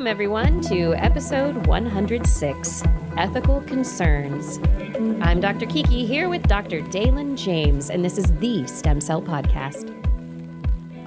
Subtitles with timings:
[0.00, 2.82] Welcome, everyone, to episode 106
[3.18, 4.58] Ethical Concerns.
[5.20, 5.66] I'm Dr.
[5.66, 6.80] Kiki here with Dr.
[6.80, 9.90] Dalen James, and this is the Stem Cell Podcast.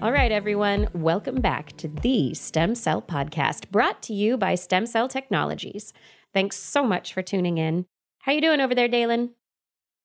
[0.03, 4.85] All right, everyone, welcome back to the Stem Cell Podcast, brought to you by Stem
[4.85, 5.91] Cell Technologies.
[6.31, 7.87] Thanks so much for tuning in.
[8.19, 9.31] How you doing over there, Dalen?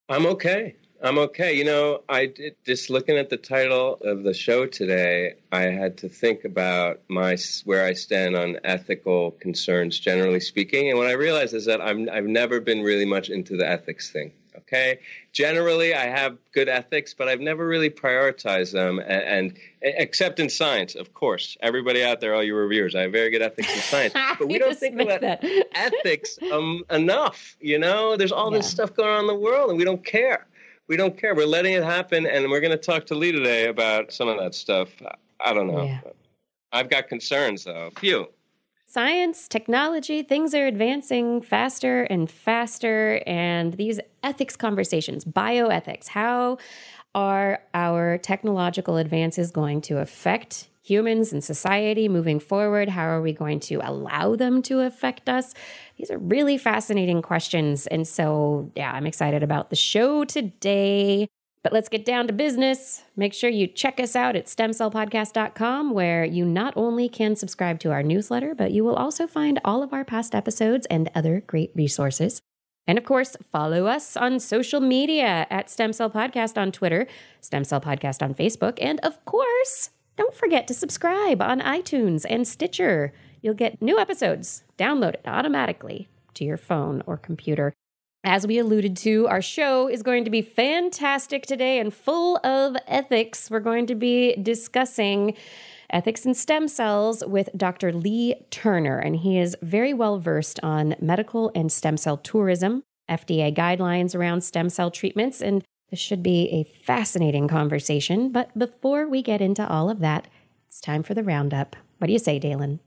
[0.08, 0.76] I'm okay.
[1.00, 1.54] I'm okay.
[1.54, 5.98] You know, I did, just looking at the title of the show today, I had
[5.98, 10.90] to think about my where I stand on ethical concerns, generally speaking.
[10.90, 14.10] And what I realized is that I'm I've never been really much into the ethics
[14.10, 14.32] thing.
[14.56, 14.98] Okay,
[15.32, 18.98] generally I have good ethics, but I've never really prioritized them.
[18.98, 23.12] And, and except in science, of course, everybody out there, all your reviewers, I have
[23.12, 25.44] very good ethics in science, but we don't think about that.
[25.72, 27.56] ethics um, enough.
[27.60, 28.58] You know, there's all yeah.
[28.58, 30.44] this stuff going on in the world, and we don't care
[30.88, 31.34] we don't care.
[31.34, 34.38] We're letting it happen, and we're going to talk to Lee today about some of
[34.38, 34.88] that stuff.
[35.40, 35.84] I don't know.
[35.84, 36.00] Yeah.
[36.72, 37.90] I've got concerns, though.
[37.98, 38.28] Few.
[38.86, 43.22] Science, technology, things are advancing faster and faster.
[43.26, 46.56] And these ethics conversations, bioethics, how
[47.14, 52.88] are our technological advances going to affect humans and society moving forward?
[52.88, 55.54] How are we going to allow them to affect us?
[55.96, 57.86] These are really fascinating questions.
[57.86, 61.28] And so, yeah, I'm excited about the show today.
[61.64, 63.02] But let's get down to business.
[63.16, 67.90] Make sure you check us out at stemcellpodcast.com, where you not only can subscribe to
[67.90, 71.72] our newsletter, but you will also find all of our past episodes and other great
[71.74, 72.40] resources.
[72.86, 77.06] And of course, follow us on social media at Stem Cell Podcast on Twitter,
[77.42, 82.46] Stem Cell Podcast on Facebook, and of course, don't forget to subscribe on iTunes and
[82.46, 83.12] Stitcher.
[83.40, 87.72] You'll get new episodes downloaded automatically to your phone or computer.
[88.24, 92.76] As we alluded to, our show is going to be fantastic today and full of
[92.88, 93.48] ethics.
[93.48, 95.36] We're going to be discussing
[95.88, 97.92] ethics in stem cells with Dr.
[97.92, 103.54] Lee Turner, and he is very well versed on medical and stem cell tourism, FDA
[103.54, 109.22] guidelines around stem cell treatments, and this should be a fascinating conversation, but before we
[109.22, 110.28] get into all of that,
[110.66, 111.76] it's time for the roundup.
[111.98, 112.80] What do you say, Dalen?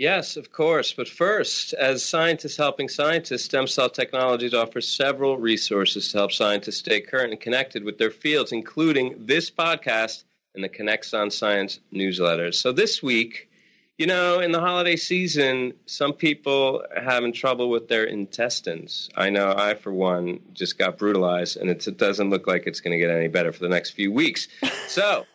[0.00, 0.94] Yes, of course.
[0.94, 6.78] But first, as scientists helping scientists, Stem Cell Technologies offers several resources to help scientists
[6.78, 10.24] stay current and connected with their fields, including this podcast
[10.54, 12.54] and the Connects on Science newsletters.
[12.54, 13.49] So this week,
[14.00, 19.10] you know, in the holiday season, some people are having trouble with their intestines.
[19.14, 22.98] I know I, for one, just got brutalized, and it doesn't look like it's going
[22.98, 24.48] to get any better for the next few weeks.
[24.88, 25.26] So,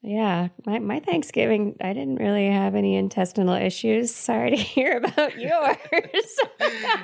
[0.05, 4.13] Yeah, my, my Thanksgiving, I didn't really have any intestinal issues.
[4.13, 5.77] Sorry to hear about yours.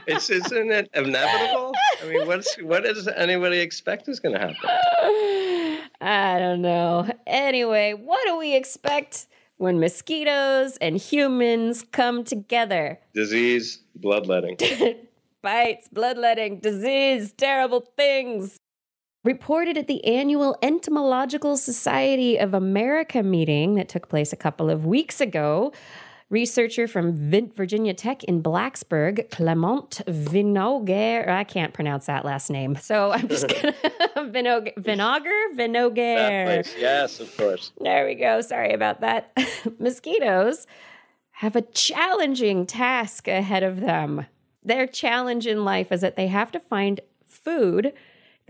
[0.05, 1.73] it's isn't it inevitable?
[2.03, 5.89] I mean, what's what does anybody expect is going to happen?
[6.01, 7.09] I don't know.
[7.25, 9.25] Anyway, what do we expect
[9.57, 12.99] when mosquitoes and humans come together?
[13.15, 14.57] Disease, bloodletting.
[15.41, 18.59] Bites, bloodletting, disease, terrible things
[19.23, 24.85] reported at the annual Entomological Society of America meeting that took place a couple of
[24.85, 25.71] weeks ago.
[26.29, 27.13] Researcher from
[27.53, 31.27] Virginia Tech in Blacksburg, Clement Vinogre.
[31.27, 33.73] I can't pronounce that last name, so I'm just gonna
[34.31, 36.65] Vinogre, Vinogre.
[36.79, 37.73] Yes, of course.
[37.81, 38.39] There we go.
[38.39, 39.37] Sorry about that.
[39.79, 40.67] Mosquitoes
[41.31, 44.25] have a challenging task ahead of them.
[44.63, 47.91] Their challenge in life is that they have to find food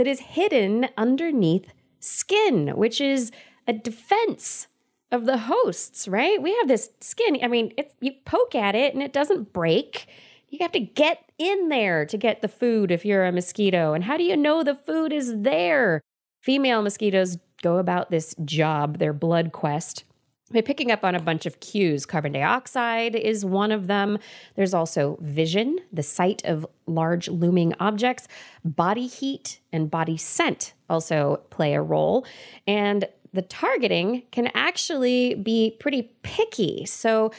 [0.01, 3.31] that is hidden underneath skin, which is
[3.67, 4.65] a defense
[5.11, 6.41] of the hosts, right?
[6.41, 7.37] We have this skin.
[7.43, 10.07] I mean, you poke at it and it doesn't break.
[10.49, 13.93] You have to get in there to get the food if you're a mosquito.
[13.93, 16.01] And how do you know the food is there?
[16.41, 20.03] Female mosquitoes go about this job, their blood quest,
[20.51, 22.05] by picking up on a bunch of cues.
[22.05, 24.17] Carbon dioxide is one of them.
[24.55, 28.27] There's also vision, the sight of large looming objects.
[28.63, 32.25] Body heat and body scent also play a role.
[32.67, 36.85] And the targeting can actually be pretty picky.
[36.85, 37.31] So,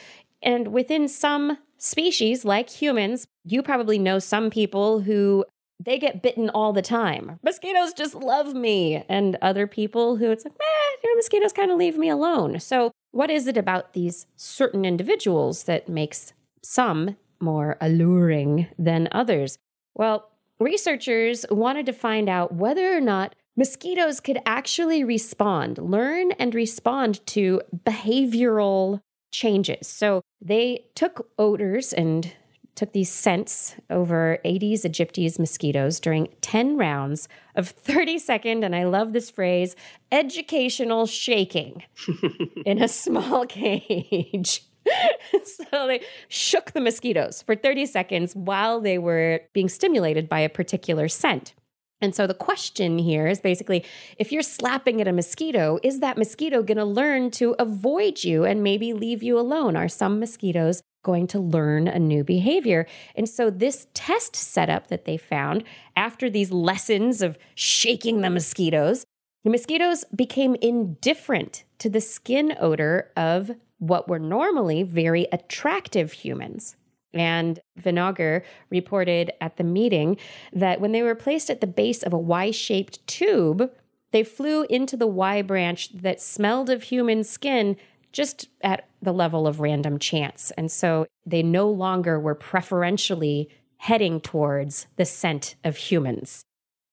[0.43, 5.45] and within some species, like humans, you probably know some people who
[5.85, 7.39] they get bitten all the time.
[7.43, 9.05] Mosquitoes just love me.
[9.09, 12.61] And other people who it's like, eh, you know, mosquitoes kind of leave me alone.
[12.61, 16.33] So, what is it about these certain individuals that makes
[16.63, 19.59] some more alluring than others?
[19.95, 26.55] Well, researchers wanted to find out whether or not mosquitoes could actually respond, learn and
[26.55, 29.01] respond to behavioral
[29.31, 29.89] changes.
[29.89, 32.33] So they took odors and
[32.75, 38.85] took these scents over Aedes aegypti mosquitoes during 10 rounds of 30 second, and I
[38.85, 39.77] love this phrase,
[40.11, 41.83] educational shaking
[42.67, 44.65] in a small cage.
[45.45, 50.49] so they shook the mosquitoes for 30 seconds while they were being stimulated by a
[50.49, 51.55] particular scent.
[52.01, 53.85] And so the question here is basically
[54.19, 58.45] if you're slapping at a mosquito, is that mosquito going to learn to avoid you
[58.45, 59.77] and maybe leave you alone?
[59.77, 62.87] Are some mosquitoes going to learn a new behavior?
[63.15, 65.65] And so this test setup that they found
[65.97, 69.05] after these lessons of shaking the mosquitoes,
[69.45, 76.77] the mosquitoes became indifferent to the skin odor of what were normally very attractive humans.
[77.13, 80.17] And Vinogher reported at the meeting
[80.53, 83.71] that when they were placed at the base of a Y shaped tube,
[84.13, 87.77] they flew into the Y branch that smelled of human skin
[88.13, 90.53] just at the level of random chance.
[90.57, 93.49] And so they no longer were preferentially
[93.79, 96.45] heading towards the scent of humans.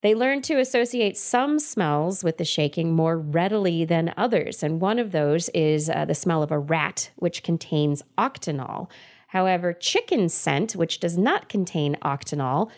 [0.02, 4.62] They learned to associate some smells with the shaking more readily than others.
[4.62, 8.88] And one of those is uh, the smell of a rat, which contains octanol.
[9.28, 12.70] However, chicken scent, which does not contain octanol,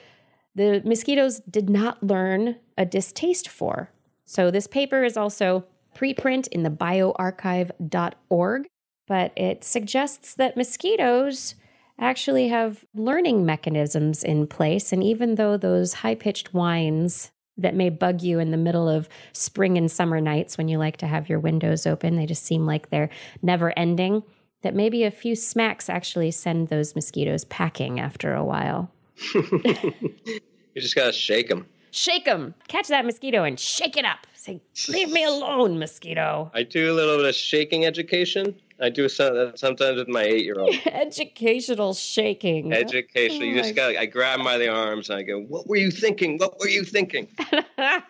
[0.55, 3.91] the mosquitoes did not learn a distaste for.
[4.25, 8.67] So this paper is also preprint in the bioarchive.org,
[9.07, 11.55] but it suggests that mosquitoes
[11.99, 14.93] actually have learning mechanisms in place.
[14.93, 19.09] And even though those high pitched whines that may bug you in the middle of
[19.33, 22.67] spring and summer nights when you like to have your windows open, they just seem
[22.67, 23.11] like they're
[23.43, 24.23] never ending
[24.63, 28.91] that maybe a few smacks actually send those mosquitoes packing after a while.
[29.35, 30.41] you
[30.77, 31.67] just got to shake them.
[31.93, 32.55] Shake them.
[32.69, 34.27] Catch that mosquito and shake it up.
[34.35, 36.51] Say, leave me alone, mosquito.
[36.55, 38.57] I do a little bit of shaking education.
[38.81, 40.75] I do some, uh, sometimes with my eight year old.
[40.87, 42.73] Educational shaking.
[42.73, 43.43] Educational.
[43.43, 45.77] Oh you just got, I grab him by the arms and I go, What were
[45.77, 46.39] you thinking?
[46.39, 47.29] What were you thinking?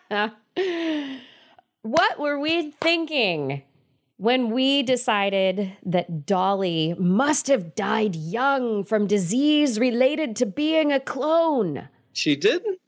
[1.83, 3.63] what were we thinking?
[4.19, 11.01] when we decided that Dolly must have died young from disease related to being a
[11.01, 11.89] clone.
[12.13, 12.79] She didn't?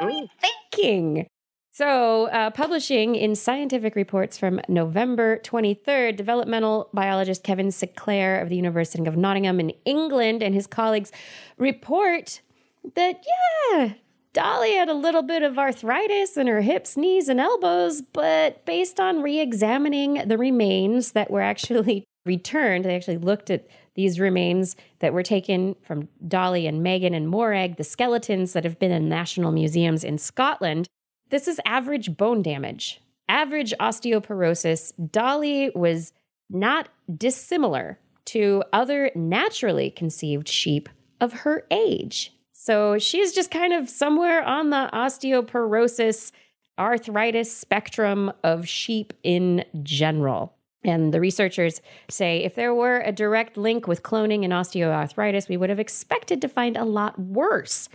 [0.00, 0.28] Were we oh.
[0.40, 1.26] thinking?
[1.74, 8.56] So, uh, publishing in Scientific Reports from November 23rd, developmental biologist Kevin Sinclair of the
[8.56, 11.10] University of Nottingham in England and his colleagues
[11.56, 12.42] report
[12.94, 13.24] that,
[13.72, 13.94] yeah,
[14.34, 19.00] Dolly had a little bit of arthritis in her hips, knees, and elbows, but based
[19.00, 24.76] on re examining the remains that were actually returned, they actually looked at these remains
[25.00, 29.08] that were taken from Dolly and Megan and Morag, the skeletons that have been in
[29.08, 30.88] national museums in Scotland.
[31.30, 34.92] This is average bone damage, average osteoporosis.
[35.10, 36.12] Dolly was
[36.50, 40.88] not dissimilar to other naturally conceived sheep
[41.20, 42.32] of her age.
[42.52, 46.30] So she's just kind of somewhere on the osteoporosis,
[46.78, 50.54] arthritis spectrum of sheep in general.
[50.84, 55.56] And the researchers say if there were a direct link with cloning and osteoarthritis, we
[55.56, 57.88] would have expected to find a lot worse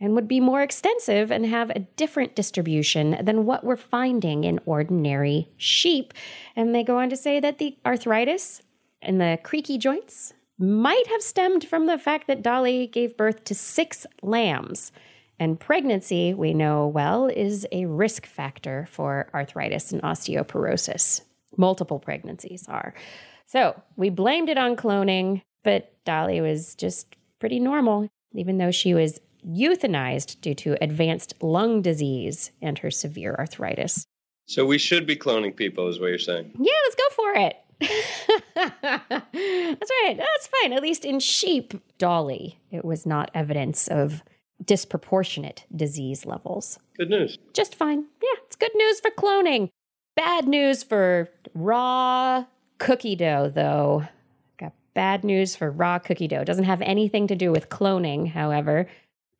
[0.00, 4.60] and would be more extensive and have a different distribution than what we're finding in
[4.66, 6.12] ordinary sheep.
[6.54, 8.62] And they go on to say that the arthritis
[9.00, 13.54] and the creaky joints might have stemmed from the fact that Dolly gave birth to
[13.54, 14.92] six lambs.
[15.38, 21.22] And pregnancy, we know well, is a risk factor for arthritis and osteoporosis.
[21.56, 22.94] Multiple pregnancies are.
[23.46, 28.94] So we blamed it on cloning, but Dolly was just pretty normal, even though she
[28.94, 34.04] was euthanized due to advanced lung disease and her severe arthritis.
[34.46, 36.52] So we should be cloning people, is what you're saying?
[36.58, 37.56] Yeah, let's go for it.
[38.54, 40.16] That's right.
[40.16, 40.72] That's fine.
[40.72, 44.22] At least in sheep, Dolly, it was not evidence of
[44.64, 46.78] disproportionate disease levels.
[46.96, 47.38] Good news.
[47.52, 48.06] Just fine.
[48.22, 49.68] Yeah, it's good news for cloning.
[50.16, 52.46] Bad news for raw
[52.78, 54.08] cookie dough, though.
[54.58, 56.42] Got bad news for raw cookie dough.
[56.42, 58.88] Doesn't have anything to do with cloning, however.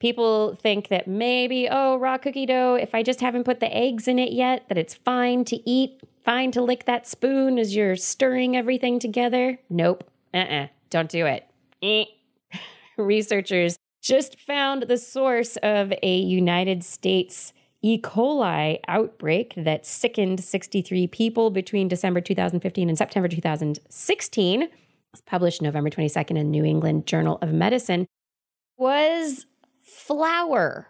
[0.01, 4.07] People think that maybe, oh, raw cookie dough, if I just haven't put the eggs
[4.07, 7.97] in it yet, that it's fine to eat, fine to lick that spoon as you're
[7.97, 9.59] stirring everything together.
[9.71, 10.05] Nope.
[10.35, 10.63] Uh uh-uh.
[10.65, 10.67] uh.
[10.91, 11.47] do not do it.
[11.83, 12.05] Eh.
[12.99, 18.01] Researchers just found the source of a United States E.
[18.01, 24.63] coli outbreak that sickened 63 people between December 2015 and September 2016.
[24.63, 24.71] It
[25.13, 28.07] was published November 22nd in New England Journal of Medicine.
[28.79, 29.47] Was
[29.83, 30.89] flour.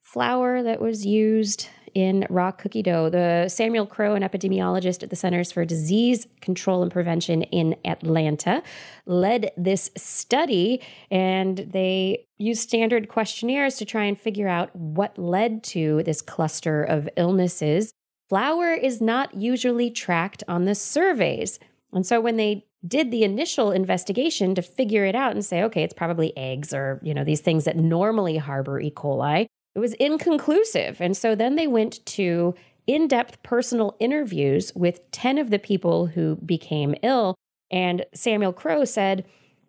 [0.00, 3.08] Flour that was used in raw cookie dough.
[3.08, 8.62] The Samuel Crow, an epidemiologist at the Centers for Disease Control and Prevention in Atlanta,
[9.06, 15.62] led this study and they used standard questionnaires to try and figure out what led
[15.64, 17.92] to this cluster of illnesses.
[18.28, 21.58] Flour is not usually tracked on the surveys.
[21.92, 25.82] And so when they did the initial investigation to figure it out and say, okay,
[25.82, 28.90] it's probably eggs or, you know, these things that normally harbor E.
[28.90, 31.00] coli, it was inconclusive.
[31.00, 32.54] And so then they went to
[32.86, 37.34] in depth personal interviews with 10 of the people who became ill.
[37.70, 39.26] And Samuel Crow said,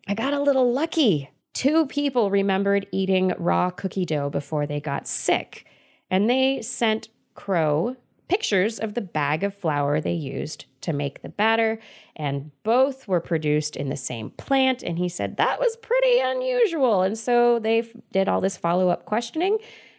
[0.07, 1.29] I got a little lucky.
[1.53, 5.65] Two people remembered eating raw cookie dough before they got sick.
[6.09, 7.95] And they sent Crow
[8.27, 11.79] pictures of the bag of flour they used to make the batter.
[12.15, 14.83] And both were produced in the same plant.
[14.83, 17.01] And he said that was pretty unusual.
[17.01, 19.57] And so they did all this follow up questioning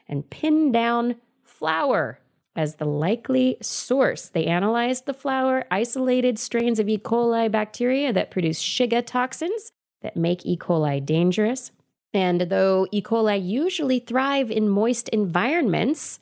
[0.09, 2.21] and pinned down flour
[2.55, 4.29] as the likely source.
[4.29, 6.99] They analyzed the flour, isolated strains of E.
[6.99, 9.73] coli bacteria that produce Shiga toxins
[10.03, 10.57] that make E.
[10.57, 11.71] coli dangerous.
[12.15, 13.03] And though E.
[13.03, 16.19] coli usually thrive in moist environments,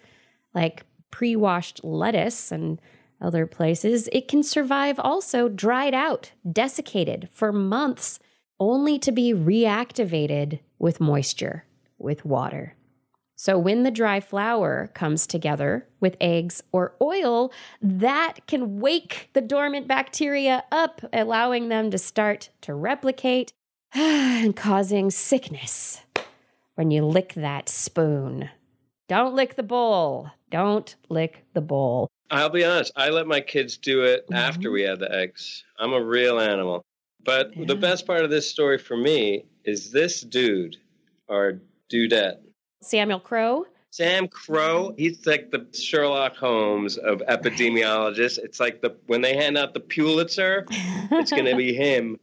[0.54, 2.80] like pre washed lettuce and
[3.20, 8.18] other places, it can survive also dried out, desiccated for months,
[8.58, 11.64] only to be reactivated with moisture,
[11.98, 12.74] with water.
[13.36, 19.40] So, when the dry flour comes together with eggs or oil, that can wake the
[19.40, 23.52] dormant bacteria up, allowing them to start to replicate
[23.94, 26.02] and causing sickness
[26.76, 28.50] when you lick that spoon.
[29.08, 30.30] Don't lick the bowl.
[30.50, 32.08] Don't lick the bowl.
[32.30, 34.34] I'll be honest, I let my kids do it mm-hmm.
[34.34, 35.64] after we had the eggs.
[35.78, 36.82] I'm a real animal.
[37.24, 37.66] But yeah.
[37.66, 40.76] the best part of this story for me is this dude,
[41.28, 41.60] or
[41.90, 42.38] dudette,
[42.84, 43.66] Samuel Crowe.
[43.90, 48.38] Sam Crowe, he's like the Sherlock Holmes of epidemiologists.
[48.38, 52.18] It's like the when they hand out the Pulitzer, it's going to be him,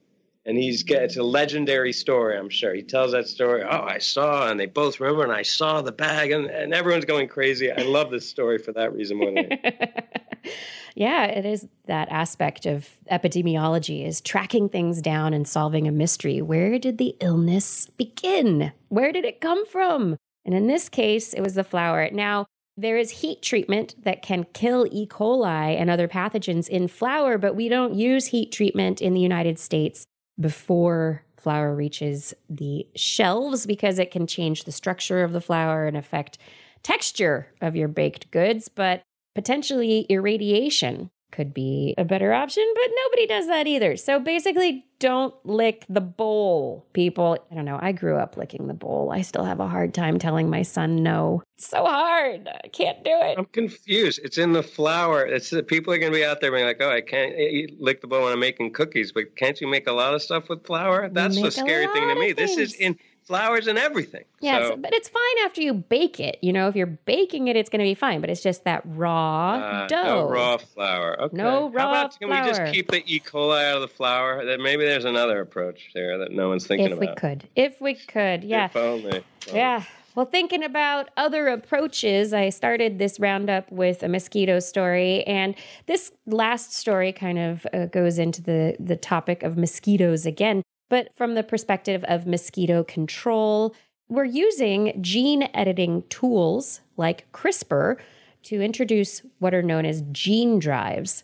[0.45, 2.37] and he's it's a legendary story.
[2.37, 3.63] I'm sure he tells that story.
[3.63, 7.05] Oh, I saw, and they both remember, and I saw the bag, and, and everyone's
[7.05, 7.71] going crazy.
[7.71, 9.57] I love this story for that reason more than.
[10.95, 16.41] yeah, it is that aspect of epidemiology is tracking things down and solving a mystery.
[16.41, 18.73] Where did the illness begin?
[18.89, 20.17] Where did it come from?
[20.45, 22.09] And in this case, it was the flour.
[22.11, 22.45] Now,
[22.77, 25.05] there is heat treatment that can kill E.
[25.05, 29.59] coli and other pathogens in flour, but we don't use heat treatment in the United
[29.59, 30.05] States
[30.39, 35.97] before flour reaches the shelves because it can change the structure of the flour and
[35.97, 36.37] affect
[36.83, 39.03] texture of your baked goods, but
[39.35, 43.97] potentially irradiation could be a better option, but nobody does that either.
[43.97, 47.37] So basically, don't lick the bowl, people.
[47.49, 47.79] I don't know.
[47.81, 49.11] I grew up licking the bowl.
[49.11, 51.41] I still have a hard time telling my son no.
[51.57, 52.47] It's so hard.
[52.47, 53.37] I can't do it.
[53.37, 54.19] I'm confused.
[54.23, 55.25] It's in the flour.
[55.25, 57.81] It's the people are going to be out there being like, "Oh, I can't eat,
[57.81, 60.49] lick the bowl when I'm making cookies." But can't you make a lot of stuff
[60.49, 61.09] with flour?
[61.09, 62.33] That's the scary thing to me.
[62.33, 64.23] This is in flours and everything.
[64.39, 64.75] Yeah, so.
[64.75, 66.37] but it's fine after you bake it.
[66.41, 68.21] You know, if you're baking it, it's going to be fine.
[68.21, 70.03] But it's just that raw uh, dough.
[70.03, 71.21] No raw flour.
[71.21, 71.37] Okay.
[71.37, 72.43] No raw How about, Can flour.
[72.43, 73.19] we just keep the E.
[73.19, 74.45] coli out of the flour?
[74.45, 77.03] That maybe there's another approach there that no one's thinking if about.
[77.03, 77.49] If we could.
[77.55, 78.65] If we could, yeah.
[78.65, 79.23] If only.
[79.53, 79.83] Yeah.
[80.13, 86.11] Well, thinking about other approaches, I started this roundup with a mosquito story, and this
[86.25, 91.33] last story kind of uh, goes into the the topic of mosquitoes again, but from
[91.33, 93.73] the perspective of mosquito control
[94.11, 97.97] we're using gene editing tools like CRISPR
[98.43, 101.23] to introduce what are known as gene drives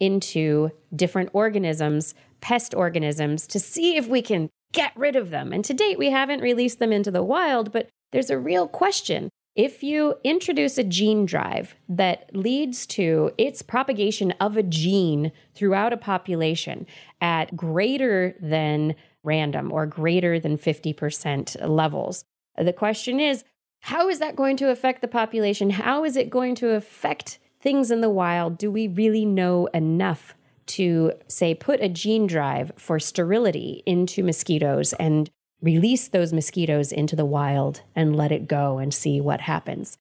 [0.00, 5.52] into different organisms, pest organisms, to see if we can get rid of them.
[5.52, 9.30] And to date, we haven't released them into the wild, but there's a real question.
[9.56, 15.94] If you introduce a gene drive that leads to its propagation of a gene throughout
[15.94, 16.86] a population
[17.22, 18.94] at greater than
[19.24, 22.26] random or greater than 50% levels.
[22.58, 23.44] The question is,
[23.80, 25.70] how is that going to affect the population?
[25.70, 28.58] How is it going to affect things in the wild?
[28.58, 30.34] Do we really know enough
[30.66, 35.30] to, say, put a gene drive for sterility into mosquitoes and
[35.66, 39.98] release those mosquitoes into the wild and let it go and see what happens?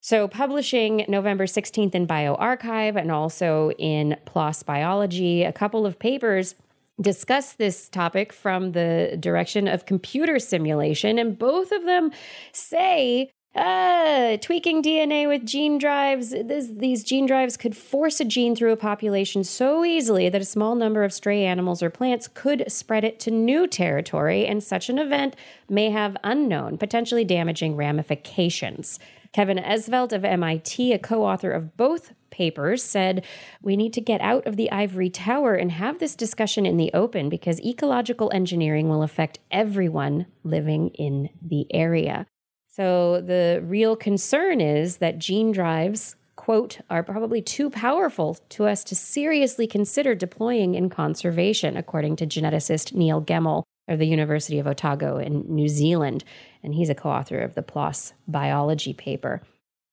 [0.00, 6.54] So, publishing November 16th in BioArchive and also in PLOS Biology, a couple of papers
[7.00, 12.12] discuss this topic from the direction of computer simulation, and both of them
[12.52, 16.30] say uh, tweaking DNA with gene drives.
[16.30, 20.44] This, these gene drives could force a gene through a population so easily that a
[20.44, 24.88] small number of stray animals or plants could spread it to new territory, and such
[24.88, 25.36] an event
[25.68, 28.98] may have unknown, potentially damaging ramifications.
[29.32, 33.24] Kevin Esvelt of MIT, a co author of both papers, said,
[33.62, 36.92] We need to get out of the ivory tower and have this discussion in the
[36.92, 42.26] open because ecological engineering will affect everyone living in the area.
[42.74, 48.82] So the real concern is that gene drives, quote, are probably too powerful to us
[48.84, 54.66] to seriously consider deploying in conservation, according to geneticist Neil Gemmell of the University of
[54.66, 56.24] Otago in New Zealand.
[56.64, 59.40] And he's a co author of the PLOS biology paper.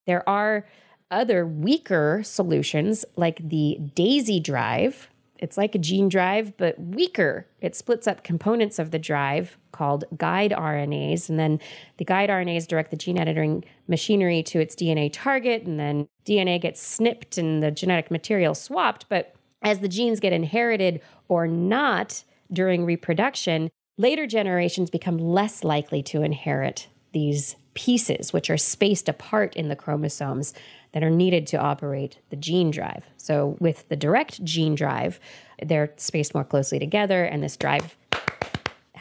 [0.08, 0.66] There are
[1.08, 5.08] other weaker solutions like the DAISY drive,
[5.42, 7.48] it's like a gene drive, but weaker.
[7.60, 11.60] It splits up components of the drive called guide RNAs, and then
[11.96, 16.60] the guide RNAs direct the gene editing machinery to its DNA target, and then DNA
[16.60, 19.08] gets snipped and the genetic material swapped.
[19.08, 26.02] But as the genes get inherited or not during reproduction, later generations become less likely
[26.04, 30.52] to inherit these pieces, which are spaced apart in the chromosomes
[30.92, 33.04] that are needed to operate the gene drive.
[33.16, 35.18] So, with the direct gene drive,
[35.62, 37.96] they're spaced more closely together, and this drive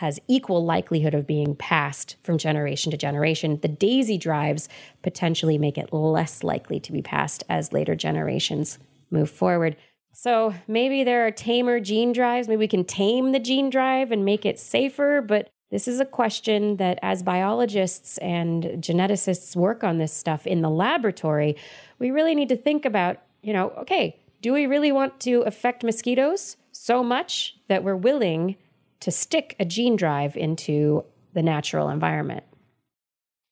[0.01, 3.59] has equal likelihood of being passed from generation to generation.
[3.61, 4.67] The daisy drives
[5.03, 8.79] potentially make it less likely to be passed as later generations
[9.11, 9.77] move forward.
[10.11, 12.47] So maybe there are tamer gene drives.
[12.47, 16.05] Maybe we can tame the gene drive and make it safer, but this is a
[16.05, 21.55] question that, as biologists and geneticists work on this stuff in the laboratory,
[21.99, 25.83] we really need to think about you know, okay, do we really want to affect
[25.83, 28.55] mosquitoes so much that we're willing
[29.01, 32.43] to stick a gene drive into the natural environment?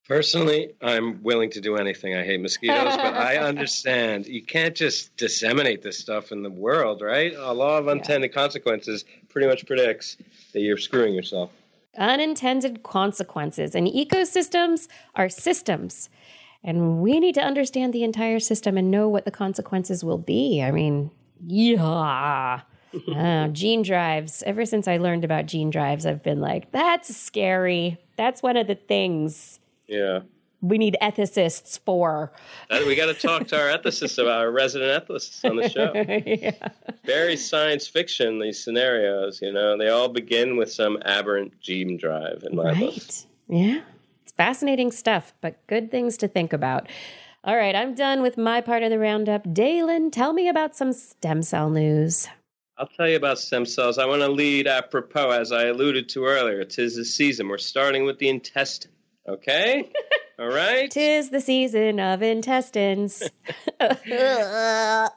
[0.07, 2.15] Personally, I'm willing to do anything.
[2.15, 7.01] I hate mosquitoes, but I understand you can't just disseminate this stuff in the world,
[7.01, 7.33] right?
[7.35, 8.41] A law of unintended yeah.
[8.41, 10.17] consequences pretty much predicts
[10.53, 11.51] that you're screwing yourself
[11.97, 13.75] unintended consequences.
[13.75, 16.09] And ecosystems are systems.
[16.63, 20.61] And we need to understand the entire system and know what the consequences will be.
[20.61, 21.11] I mean,
[21.45, 22.61] yeah.
[23.15, 24.43] Uh, gene drives.
[24.43, 27.97] Ever since I learned about gene drives, I've been like, that's scary.
[28.15, 29.59] That's one of the things.
[29.87, 30.21] Yeah
[30.61, 32.31] we need ethicists for.
[32.69, 35.91] Uh, we got to talk to our ethicists about our resident ethicists on the show.
[36.25, 36.69] yeah.
[37.05, 42.43] Very science fiction, these scenarios, you know, they all begin with some aberrant gene drive
[42.49, 42.79] in my right.
[42.79, 42.93] book.
[43.47, 43.81] Yeah.
[44.23, 46.87] It's fascinating stuff, but good things to think about.
[47.43, 49.53] All right, I'm done with my part of the roundup.
[49.53, 52.27] Dalen, tell me about some stem cell news.
[52.79, 53.97] I'll tell you about stem cells.
[53.97, 56.63] I want to lead apropos, as I alluded to earlier.
[56.63, 57.49] Tis the season.
[57.49, 58.91] We're starting with the intestine.
[59.27, 59.91] Okay?
[60.39, 60.89] All right.
[60.89, 63.21] Tis the season of intestines.
[63.81, 65.11] it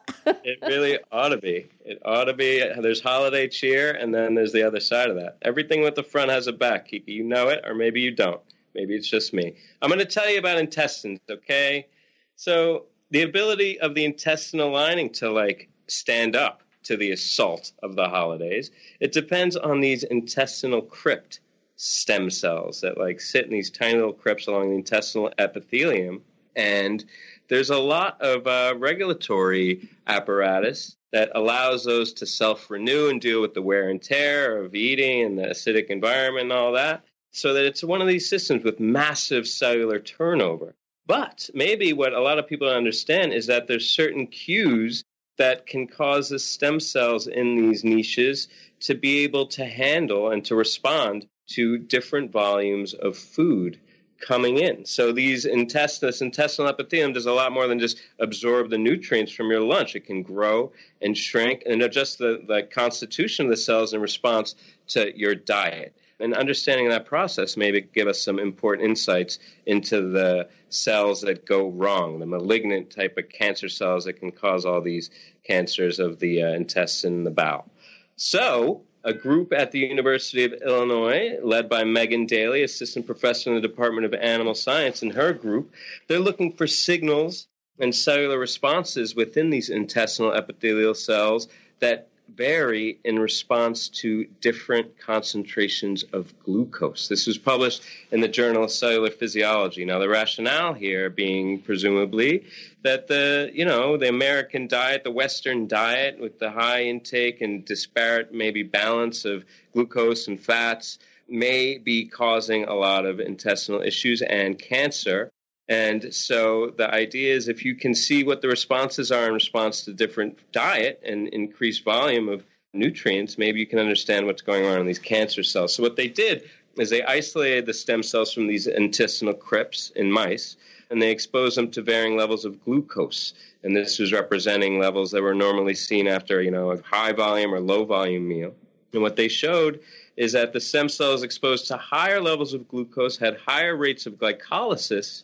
[0.61, 1.71] really ought to be.
[1.85, 2.69] It ought to be.
[2.81, 5.39] There's holiday cheer, and then there's the other side of that.
[5.43, 6.89] Everything with the front has a back.
[6.91, 8.41] You know it, or maybe you don't.
[8.75, 9.55] Maybe it's just me.
[9.81, 11.87] I'm going to tell you about intestines, okay?
[12.35, 17.97] So, the ability of the intestinal lining to like stand up to the assault of
[17.97, 21.41] the holidays, it depends on these intestinal crypt
[21.77, 26.23] stem cells that like sit in these tiny little crypts along the intestinal epithelium.
[26.55, 27.05] And
[27.49, 33.41] there's a lot of uh, regulatory apparatus that allows those to self renew and deal
[33.41, 37.05] with the wear and tear of eating and the acidic environment and all that.
[37.33, 40.75] So that it's one of these systems with massive cellular turnover.
[41.07, 45.05] But maybe what a lot of people don't understand is that there's certain cues
[45.43, 48.47] that can cause the stem cells in these niches
[48.79, 53.77] to be able to handle and to respond to different volumes of food
[54.21, 54.87] coming in.
[54.87, 59.51] So these intestines, intestinal epithelium does a lot more than just absorb the nutrients from
[59.51, 59.97] your lunch.
[59.97, 64.55] It can grow and shrink and adjust the, the constitution of the cells in response
[64.91, 65.93] to your diet.
[66.21, 71.69] And understanding that process maybe give us some important insights into the cells that go
[71.69, 75.11] wrong, the malignant type of cancer cells that can cause all these
[75.45, 77.71] cancers of the uh, intestine and the bowel.
[78.17, 83.57] So, a group at the University of Illinois, led by Megan Daly, assistant professor in
[83.57, 85.73] the Department of Animal Science, and her group,
[86.07, 87.49] they're looking for signals
[87.81, 91.49] and cellular responses within these intestinal epithelial cells
[91.81, 97.09] that vary in response to different concentrations of glucose.
[97.09, 99.85] This was published in the Journal of Cellular Physiology.
[99.85, 102.45] Now, the rationale here being presumably
[102.83, 107.65] that the, you know, the American diet, the Western diet with the high intake and
[107.65, 114.23] disparate maybe balance of glucose and fats may be causing a lot of intestinal issues
[114.23, 115.31] and cancer.
[115.73, 119.87] And so the idea is if you can see what the responses are in response
[119.87, 124.79] to different diet and increased volume of nutrients, maybe you can understand what's going on
[124.81, 125.75] in these cancer cells.
[125.75, 126.43] So what they did
[126.77, 130.59] is they isolated the stem cells from these intestinal crypts in mice
[130.91, 133.33] and they exposed them to varying levels of glucose.
[133.63, 137.55] And this was representing levels that were normally seen after, you know, a high volume
[137.55, 138.53] or low volume meal.
[138.93, 139.81] And what they showed
[140.19, 144.19] is that the stem cells exposed to higher levels of glucose had higher rates of
[144.19, 145.23] glycolysis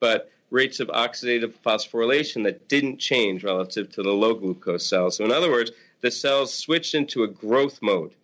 [0.00, 5.16] but rates of oxidative phosphorylation that didn't change relative to the low glucose cells.
[5.16, 8.14] So, in other words, the cells switched into a growth mode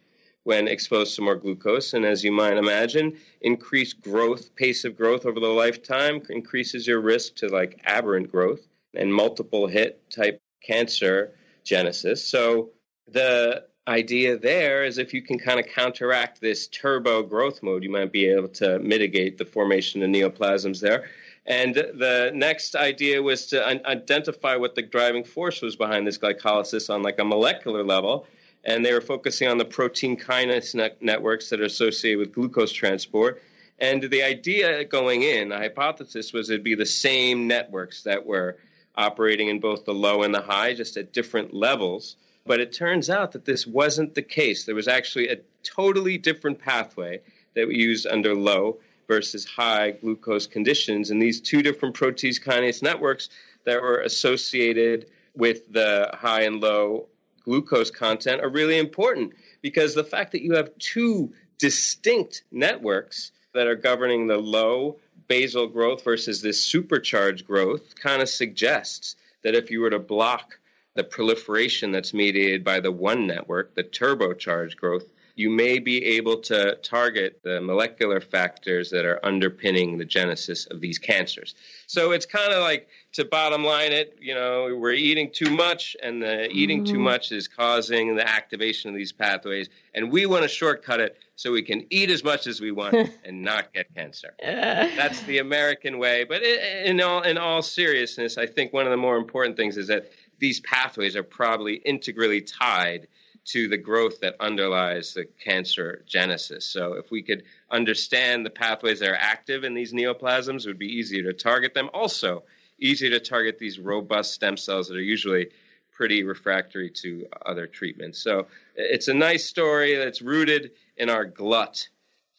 [0.44, 1.94] when exposed to more glucose.
[1.94, 7.00] And as you might imagine, increased growth, pace of growth over the lifetime increases your
[7.00, 8.60] risk to like aberrant growth
[8.94, 11.32] and multiple hit type cancer
[11.64, 12.26] genesis.
[12.26, 12.70] So
[13.10, 17.90] the idea there is if you can kind of counteract this turbo growth mode, you
[17.90, 21.08] might be able to mitigate the formation of neoplasms there.
[21.46, 26.88] And the next idea was to identify what the driving force was behind this glycolysis
[26.88, 28.26] on like a molecular level.
[28.64, 32.72] And they were focusing on the protein kinase ne- networks that are associated with glucose
[32.72, 33.42] transport.
[33.78, 38.56] And the idea going in, the hypothesis was it'd be the same networks that were
[38.96, 42.16] operating in both the low and the high, just at different levels.
[42.46, 44.64] But it turns out that this wasn't the case.
[44.64, 47.20] There was actually a totally different pathway
[47.54, 51.10] that we used under low versus high glucose conditions.
[51.10, 53.28] And these two different protease kinase networks
[53.64, 57.06] that were associated with the high and low
[57.44, 63.66] glucose content are really important because the fact that you have two distinct networks that
[63.66, 64.96] are governing the low
[65.28, 70.58] basal growth versus this supercharged growth kind of suggests that if you were to block
[70.94, 75.04] the proliferation that's mediated by the one network, the turbocharged growth,
[75.36, 80.80] you may be able to target the molecular factors that are underpinning the genesis of
[80.80, 81.54] these cancers.
[81.86, 85.96] So it's kind of like to bottom line it, you know, we're eating too much,
[86.02, 87.02] and the eating too mm-hmm.
[87.02, 91.50] much is causing the activation of these pathways, and we want to shortcut it so
[91.50, 94.34] we can eat as much as we want and not get cancer.
[94.40, 96.24] That's the American way.
[96.24, 99.88] But in all in all seriousness, I think one of the more important things is
[99.88, 103.08] that these pathways are probably integrally tied
[103.46, 106.64] to the growth that underlies the cancer genesis.
[106.64, 110.78] So, if we could understand the pathways that are active in these neoplasms, it would
[110.78, 111.90] be easier to target them.
[111.92, 112.44] Also,
[112.78, 115.48] easier to target these robust stem cells that are usually
[115.92, 118.18] pretty refractory to other treatments.
[118.18, 121.86] So, it's a nice story that's rooted in our glut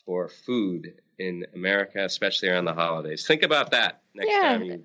[0.05, 3.25] for food in America, especially around the holidays.
[3.25, 4.41] Think about that next yeah.
[4.41, 4.83] time you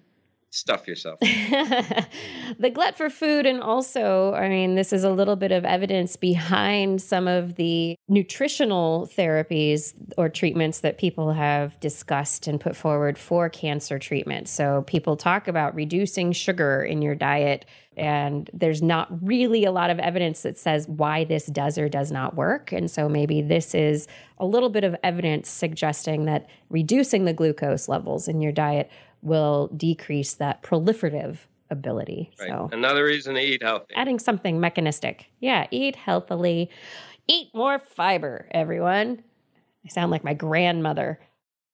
[0.51, 1.21] stuff yourself.
[2.59, 6.17] the glut for food, and also, I mean, this is a little bit of evidence
[6.17, 13.17] behind some of the nutritional therapies or treatments that people have discussed and put forward
[13.17, 14.49] for cancer treatment.
[14.49, 17.65] So, people talk about reducing sugar in your diet,
[17.97, 22.11] and there's not really a lot of evidence that says why this does or does
[22.11, 22.73] not work.
[22.73, 24.09] And so, maybe this is
[24.39, 28.91] a little bit of evidence suggesting that reducing the glucose levels in your diet
[29.23, 31.39] will decrease that proliferative
[31.71, 32.31] ability.
[32.39, 32.49] Right.
[32.49, 33.95] So another reason to eat healthy.
[33.95, 35.27] Adding something mechanistic.
[35.41, 36.71] Yeah, eat healthily.
[37.29, 39.23] Eat more fiber, everyone.
[39.85, 41.21] I sound like my grandmother.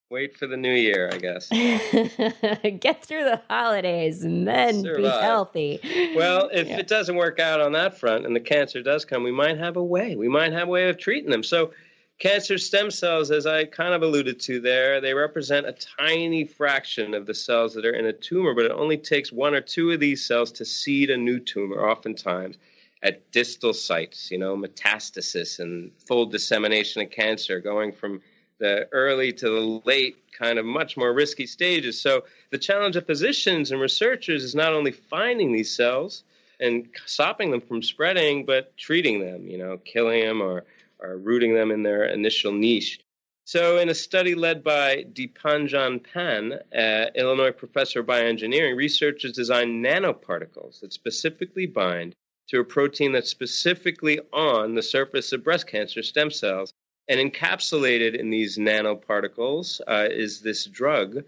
[0.08, 1.48] Wait for the new year, I guess.
[2.78, 5.02] Get through the holidays and then Survive.
[5.02, 6.12] be healthy.
[6.14, 6.78] Well, if yeah.
[6.78, 9.76] it doesn't work out on that front and the cancer does come, we might have
[9.76, 10.14] a way.
[10.14, 11.42] We might have a way of treating them.
[11.42, 11.72] So
[12.18, 17.12] Cancer stem cells, as I kind of alluded to there, they represent a tiny fraction
[17.12, 19.90] of the cells that are in a tumor, but it only takes one or two
[19.90, 22.56] of these cells to seed a new tumor, oftentimes
[23.02, 28.22] at distal sites, you know, metastasis and full dissemination of cancer, going from
[28.58, 32.00] the early to the late, kind of much more risky stages.
[32.00, 36.22] So the challenge of physicians and researchers is not only finding these cells
[36.58, 40.64] and stopping them from spreading, but treating them, you know, killing them or
[41.00, 43.00] are rooting them in their initial niche.
[43.44, 49.84] So, in a study led by Deepanjan Pan, uh, Illinois professor of bioengineering, researchers designed
[49.84, 52.16] nanoparticles that specifically bind
[52.48, 56.72] to a protein that's specifically on the surface of breast cancer stem cells.
[57.08, 61.22] And encapsulated in these nanoparticles uh, is this drug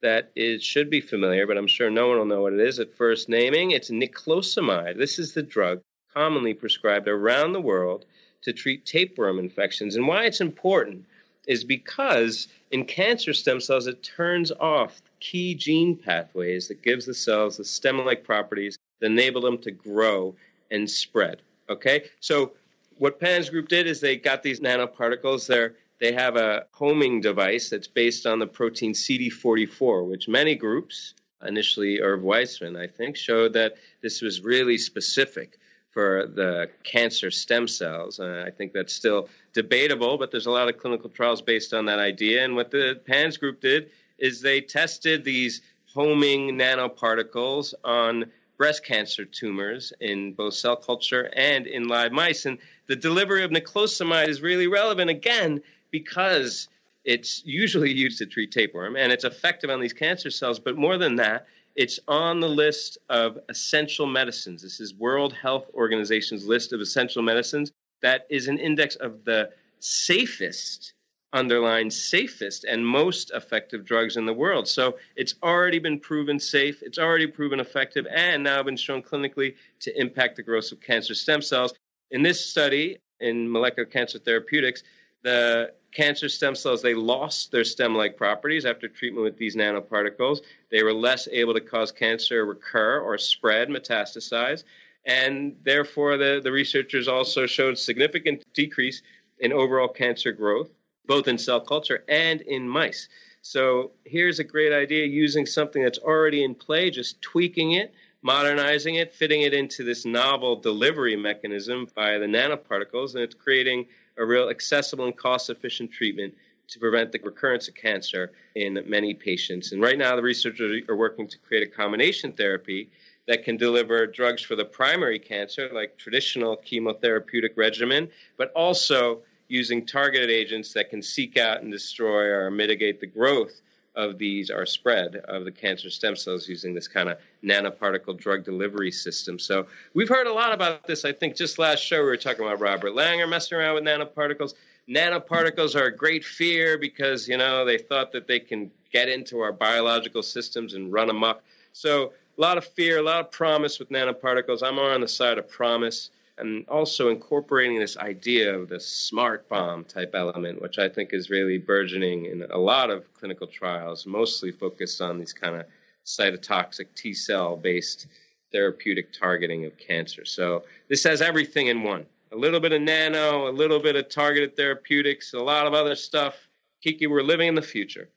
[0.00, 2.78] that is, should be familiar, but I'm sure no one will know what it is
[2.78, 3.72] at first naming.
[3.72, 4.96] It's niclosamide.
[4.96, 5.80] This is the drug
[6.14, 8.04] commonly prescribed around the world
[8.44, 9.96] to treat tapeworm infections.
[9.96, 11.04] And why it's important
[11.46, 17.14] is because in cancer stem cells, it turns off key gene pathways that gives the
[17.14, 20.34] cells the stem-like properties that enable them to grow
[20.70, 21.40] and spread.
[21.68, 22.52] Okay, so
[22.98, 25.46] what Pan's group did is they got these nanoparticles.
[25.46, 31.14] They're they have a homing device that's based on the protein CD44, which many groups,
[31.42, 35.58] initially Irv Weissman, I think, showed that this was really specific
[35.94, 38.18] for the cancer stem cells.
[38.18, 41.86] Uh, I think that's still debatable, but there's a lot of clinical trials based on
[41.86, 42.44] that idea.
[42.44, 48.26] And what the PANS group did is they tested these homing nanoparticles on
[48.58, 52.44] breast cancer tumors in both cell culture and in live mice.
[52.44, 56.68] And the delivery of niclosamide is really relevant again because
[57.04, 60.58] it's usually used to treat tapeworm and it's effective on these cancer cells.
[60.58, 64.62] But more than that, it's on the list of essential medicines.
[64.62, 67.72] This is World Health Organization's list of essential medicines.
[68.00, 70.94] That is an index of the safest,
[71.32, 74.68] underlined safest, and most effective drugs in the world.
[74.68, 79.56] So it's already been proven safe, it's already proven effective, and now been shown clinically
[79.80, 81.74] to impact the growth of cancer stem cells.
[82.12, 84.84] In this study in molecular cancer therapeutics,
[85.24, 90.40] the cancer stem cells, they lost their stem like properties after treatment with these nanoparticles.
[90.70, 94.62] They were less able to cause cancer recur or spread, metastasize.
[95.06, 99.02] And therefore, the, the researchers also showed significant decrease
[99.38, 100.70] in overall cancer growth,
[101.06, 103.08] both in cell culture and in mice.
[103.42, 108.94] So here's a great idea using something that's already in play, just tweaking it, modernizing
[108.94, 114.24] it, fitting it into this novel delivery mechanism by the nanoparticles, and it's creating a
[114.24, 116.34] real accessible and cost efficient treatment
[116.68, 119.72] to prevent the recurrence of cancer in many patients.
[119.72, 122.88] And right now, the researchers are working to create a combination therapy
[123.26, 129.84] that can deliver drugs for the primary cancer, like traditional chemotherapeutic regimen, but also using
[129.84, 133.60] targeted agents that can seek out and destroy or mitigate the growth
[133.96, 138.44] of these are spread of the cancer stem cells using this kind of nanoparticle drug
[138.44, 139.38] delivery system.
[139.38, 141.04] So we've heard a lot about this.
[141.04, 144.54] I think just last show we were talking about Robert Langer messing around with nanoparticles.
[144.88, 149.40] Nanoparticles are a great fear because you know they thought that they can get into
[149.40, 151.42] our biological systems and run amok.
[151.72, 154.62] So a lot of fear, a lot of promise with nanoparticles.
[154.62, 159.84] I'm on the side of promise and also incorporating this idea of the smart bomb
[159.84, 164.50] type element, which I think is really burgeoning in a lot of clinical trials, mostly
[164.50, 165.66] focused on these kind of
[166.04, 168.08] cytotoxic T cell based
[168.52, 170.24] therapeutic targeting of cancer.
[170.24, 174.08] So this has everything in one a little bit of nano, a little bit of
[174.08, 176.34] targeted therapeutics, a lot of other stuff.
[176.82, 178.10] Kiki, we're living in the future.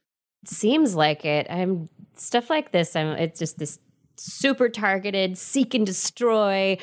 [0.45, 1.47] Seems like it.
[1.49, 2.95] I'm stuff like this.
[2.95, 3.10] I'm.
[3.10, 3.80] It's just this
[4.19, 6.77] super targeted, seek and destroy.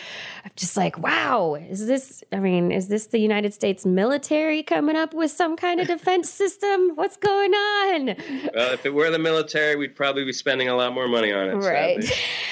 [0.44, 4.96] I'm just like, wow, is this, I mean, is this the United States military coming
[4.96, 6.92] up with some kind of defense system?
[6.94, 8.06] What's going on?
[8.54, 11.48] Well, if it were the military, we'd probably be spending a lot more money on
[11.48, 11.54] it.
[11.54, 12.04] Right.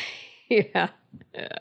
[0.49, 0.89] yeah.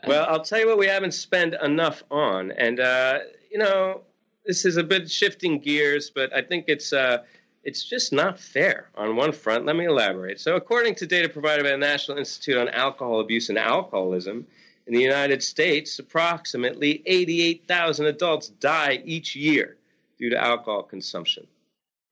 [0.06, 2.52] Well, I'll tell you what we haven't spent enough on.
[2.52, 4.02] And, uh, you know,
[4.44, 7.18] this is a bit shifting gears, but I think it's, uh,
[7.64, 9.66] it's just not fair on one front.
[9.66, 10.40] Let me elaborate.
[10.40, 14.46] So, according to data provided by the National Institute on Alcohol Abuse and Alcoholism,
[14.86, 19.76] in the United States, approximately 88,000 adults die each year
[20.18, 21.46] due to alcohol consumption.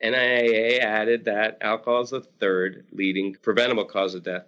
[0.02, 4.44] NIAA added that alcohol is the third leading preventable cause of death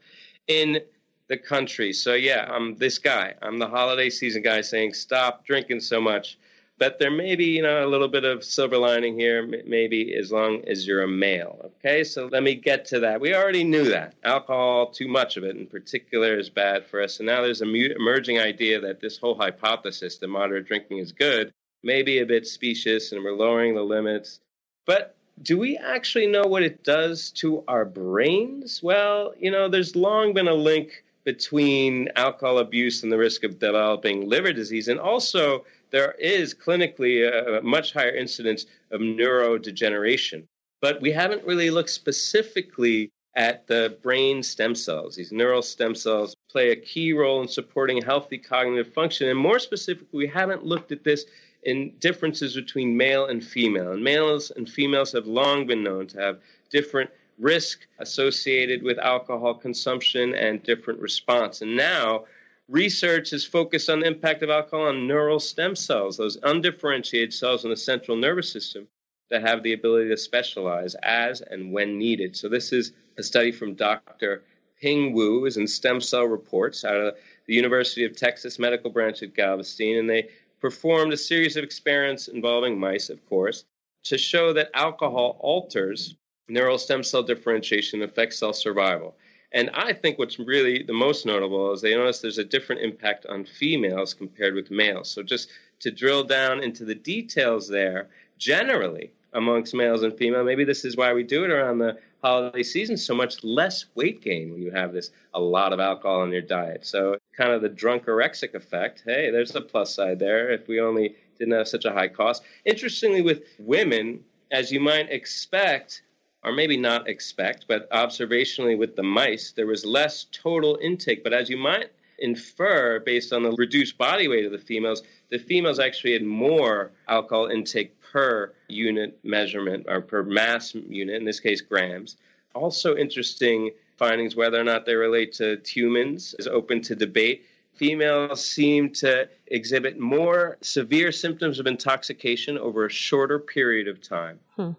[0.47, 0.81] in
[1.29, 1.93] the country.
[1.93, 3.35] So, yeah, I'm this guy.
[3.43, 6.39] I'm the holiday season guy saying, stop drinking so much
[6.83, 10.33] but there may be you know a little bit of silver lining here maybe as
[10.33, 12.03] long as you're a male okay?
[12.03, 13.21] So let me get to that.
[13.21, 14.15] We already knew that.
[14.25, 17.21] Alcohol too much of it in particular is bad for us.
[17.21, 21.53] And now there's a emerging idea that this whole hypothesis that moderate drinking is good
[21.85, 24.41] may be a bit specious and we're lowering the limits.
[24.85, 28.83] But do we actually know what it does to our brains?
[28.83, 33.61] Well you know there's long been a link between alcohol abuse and the risk of
[33.61, 40.45] developing liver disease and also there is clinically a much higher incidence of neurodegeneration.
[40.81, 45.17] But we haven't really looked specifically at the brain stem cells.
[45.17, 49.29] These neural stem cells play a key role in supporting healthy cognitive function.
[49.29, 51.25] And more specifically, we haven't looked at this
[51.63, 53.93] in differences between male and female.
[53.93, 59.55] And males and females have long been known to have different risk associated with alcohol
[59.55, 61.63] consumption and different response.
[61.63, 62.25] And now
[62.73, 67.65] research is focused on the impact of alcohol on neural stem cells, those undifferentiated cells
[67.65, 68.89] in the central nervous system
[69.31, 72.35] that have the ability to specialize as and when needed.
[72.35, 74.43] So, this is a study from Dr.
[74.81, 77.15] Ping Wu is in Stem Cell Reports out of
[77.47, 80.31] the University of Texas Medical Branch at Galveston, and they
[80.61, 83.65] performed a series of experiments involving mice, of course,
[84.05, 86.17] to show that alcohol alters
[86.49, 89.15] neural stem cell differentiation and affects cell survival.
[89.53, 93.27] And I think what's really the most notable is they notice there's a different impact
[93.27, 95.11] on females compared with males.
[95.11, 100.65] So just to drill down into the details there, generally amongst males and female, maybe
[100.65, 104.53] this is why we do it around the holiday season, so much less weight gain
[104.53, 106.87] when you have this a lot of alcohol in your diet.
[106.87, 109.03] So kind of the drunkorexic effect.
[109.05, 112.43] Hey, there's a plus side there if we only didn't have such a high cost.
[112.65, 116.03] Interestingly, with women, as you might expect,
[116.45, 121.23] or maybe not expect, but observationally with the mice, there was less total intake.
[121.23, 125.39] But as you might infer based on the reduced body weight of the females, the
[125.39, 131.41] females actually had more alcohol intake per unit measurement or per mass unit, in this
[131.41, 132.17] case, grams.
[132.55, 137.47] Also, interesting findings whether or not they relate to humans is open to debate.
[137.75, 144.39] Females seem to exhibit more severe symptoms of intoxication over a shorter period of time.
[144.57, 144.73] Hmm.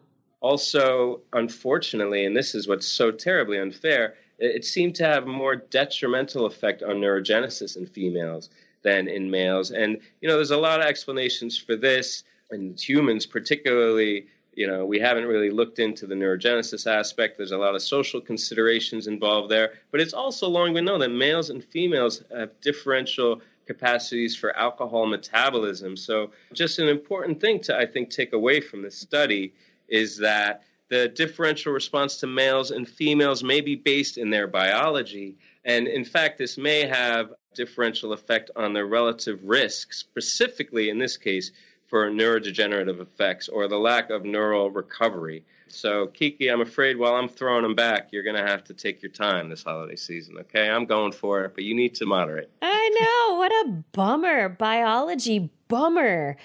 [0.44, 6.46] Also, unfortunately, and this is what's so terribly unfair, it seemed to have more detrimental
[6.46, 8.50] effect on neurogenesis in females
[8.82, 9.72] than in males.
[9.72, 12.26] And, you know, there's a lot of explanations for this.
[12.52, 17.38] In humans, particularly, you know, we haven't really looked into the neurogenesis aspect.
[17.38, 19.72] There's a lot of social considerations involved there.
[19.92, 25.06] But it's also long been known that males and females have differential capacities for alcohol
[25.06, 25.96] metabolism.
[25.96, 29.54] So, just an important thing to, I think, take away from this study
[29.94, 35.38] is that the differential response to males and females may be based in their biology.
[35.66, 41.16] And in fact, this may have differential effect on their relative risk, specifically in this
[41.16, 41.52] case
[41.86, 45.46] for neurodegenerative effects or the lack of neural recovery.
[45.68, 49.04] So, Kiki, I'm afraid while I'm throwing them back, you're going to have to take
[49.04, 50.70] your time this holiday season, okay?
[50.70, 52.50] I'm going for it, but you need to moderate.
[52.64, 53.38] I know.
[53.38, 54.50] What a bummer.
[54.50, 56.38] Biology bummer.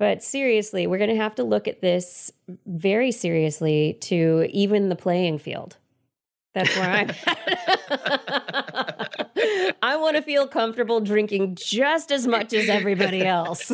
[0.00, 2.32] But seriously, we're going to have to look at this
[2.64, 5.76] very seriously to even the playing field.
[6.54, 7.10] That's where I'm
[9.82, 13.70] I want to feel comfortable drinking just as much as everybody else.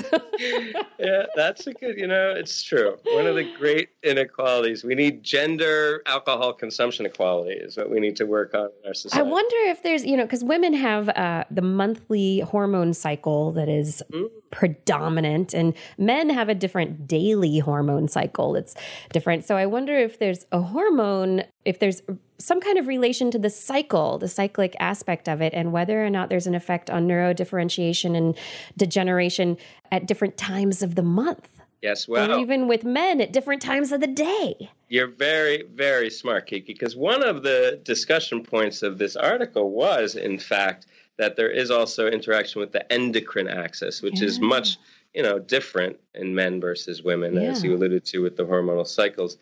[0.98, 2.96] yeah, that's a good, you know, it's true.
[3.12, 4.84] One of the great inequalities.
[4.84, 8.94] We need gender alcohol consumption equality is what we need to work on in our
[8.94, 9.20] society.
[9.20, 13.68] I wonder if there's, you know, because women have uh, the monthly hormone cycle that
[13.68, 14.28] is mm.
[14.50, 18.56] predominant, and men have a different daily hormone cycle.
[18.56, 18.74] It's
[19.12, 19.44] different.
[19.44, 22.00] So I wonder if there's a hormone, if there's
[22.38, 26.08] some kind of relation to the cycle, the cyclic aspect of it, and whether or
[26.08, 28.36] not there's an effect on neurodifferentiation and
[28.76, 29.56] degeneration
[29.90, 31.48] at different times of the month.
[31.82, 34.70] Yes, well, or even with men at different times of the day.
[34.88, 40.14] You're very, very smart, Kiki, because one of the discussion points of this article was,
[40.14, 40.86] in fact,
[41.18, 44.26] that there is also interaction with the endocrine axis, which yeah.
[44.26, 44.78] is much,
[45.14, 47.42] you know, different in men versus women, yeah.
[47.42, 49.36] as you alluded to with the hormonal cycles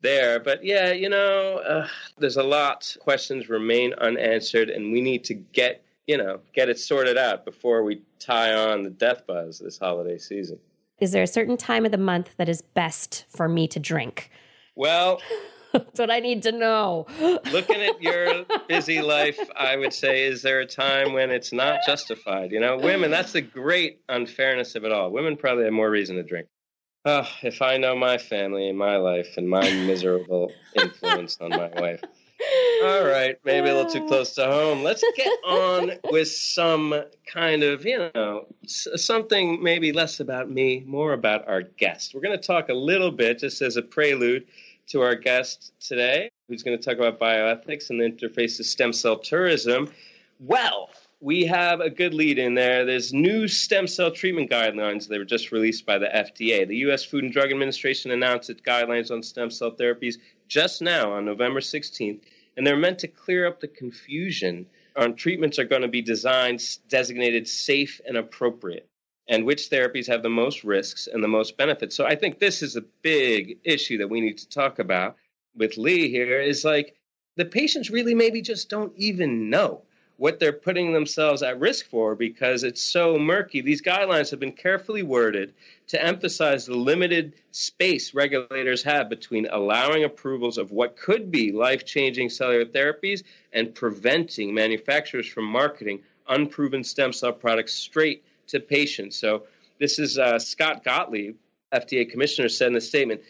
[0.00, 0.40] there.
[0.40, 2.96] But yeah, you know, uh, there's a lot.
[3.00, 7.82] Questions remain unanswered, and we need to get you know get it sorted out before
[7.82, 10.58] we tie on the death buzz this holiday season.
[11.00, 14.30] Is there a certain time of the month that is best for me to drink?
[14.74, 15.20] Well.
[15.72, 17.06] That's what I need to know.
[17.52, 21.80] looking at your busy life, I would say, is there a time when it's not
[21.84, 22.52] justified?
[22.52, 25.10] You know, women, that's the great unfairness of it all.
[25.10, 26.48] Women probably have more reason to drink.
[27.04, 31.68] Oh, if I know my family and my life and my miserable influence on my
[31.68, 32.02] wife.
[32.84, 34.08] All right, maybe a little too ah.
[34.08, 34.82] close to home.
[34.82, 36.94] Let's get on with some
[37.26, 42.14] kind of, you know, something maybe less about me, more about our guest.
[42.14, 44.46] We're going to talk a little bit, just as a prelude
[44.88, 48.92] to our guest today, who's going to talk about bioethics and the interface of stem
[48.92, 49.90] cell tourism.
[50.38, 50.90] Well,
[51.20, 52.84] we have a good lead in there.
[52.84, 56.66] There's new stem cell treatment guidelines that were just released by the FDA.
[56.66, 57.04] The U.S.
[57.04, 60.16] Food and Drug Administration announced its guidelines on stem cell therapies
[60.46, 62.20] just now on November 16th,
[62.56, 64.66] and they're meant to clear up the confusion
[64.96, 68.88] on treatments are going to be designed, designated safe and appropriate,
[69.28, 71.96] and which therapies have the most risks and the most benefits.
[71.96, 75.16] So I think this is a big issue that we need to talk about
[75.56, 76.94] with Leigh here is like
[77.36, 79.82] the patients really maybe just don't even know
[80.18, 83.60] what they're putting themselves at risk for because it's so murky.
[83.60, 85.54] These guidelines have been carefully worded
[85.86, 91.86] to emphasize the limited space regulators have between allowing approvals of what could be life
[91.86, 99.16] changing cellular therapies and preventing manufacturers from marketing unproven stem cell products straight to patients.
[99.16, 99.44] So,
[99.78, 101.36] this is uh, Scott Gottlieb,
[101.72, 103.20] FDA commissioner, said in a statement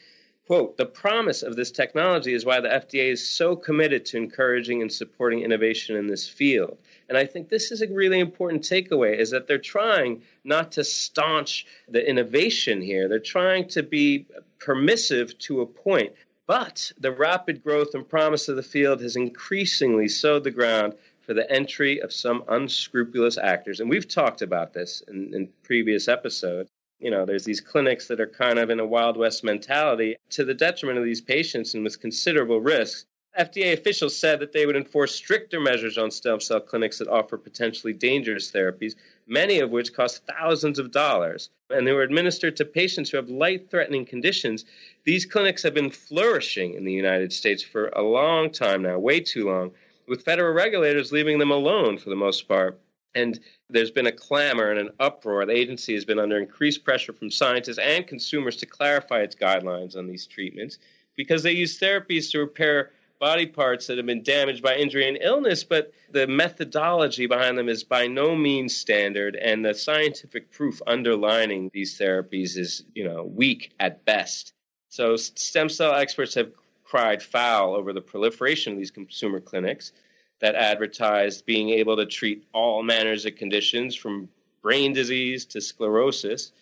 [0.49, 4.81] Quote, the promise of this technology is why the FDA is so committed to encouraging
[4.81, 6.79] and supporting innovation in this field.
[7.11, 10.85] And I think this is a really important takeaway is that they're trying not to
[10.85, 13.11] staunch the innovation here.
[13.11, 14.25] They're trying to be
[14.59, 16.15] permissive to a point.
[16.47, 21.35] But the rapid growth and promise of the field has increasingly sowed the ground for
[21.35, 23.81] the entry of some unscrupulous actors.
[23.81, 28.21] And we've talked about this in, in previous episodes you know, there's these clinics that
[28.21, 31.85] are kind of in a Wild West mentality to the detriment of these patients and
[31.85, 33.07] with considerable risks.
[33.39, 37.39] FDA officials said that they would enforce stricter measures on stem cell clinics that offer
[37.39, 38.95] potentially dangerous therapies,
[39.29, 41.51] many of which cost thousands of dollars.
[41.71, 44.65] And they were administered to patients who have life threatening conditions.
[45.05, 49.21] These clinics have been flourishing in the United States for a long time now, way
[49.21, 49.71] too long,
[50.09, 52.81] with federal regulators leaving them alone for the most part.
[53.19, 55.45] And there's been a clamor and an uproar.
[55.45, 59.97] The agency has been under increased pressure from scientists and consumers to clarify its guidelines
[59.97, 60.79] on these treatments
[61.17, 65.19] because they use therapies to repair body parts that have been damaged by injury and
[65.21, 70.81] illness, but the methodology behind them is by no means standard, and the scientific proof
[70.87, 74.53] underlining these therapies is, you know, weak at best.
[74.89, 76.53] So stem cell experts have
[76.85, 79.93] cried foul over the proliferation of these consumer clinics
[80.41, 84.29] that advertised being able to treat all manners of conditions from
[84.63, 86.53] brain disease to sclerosis.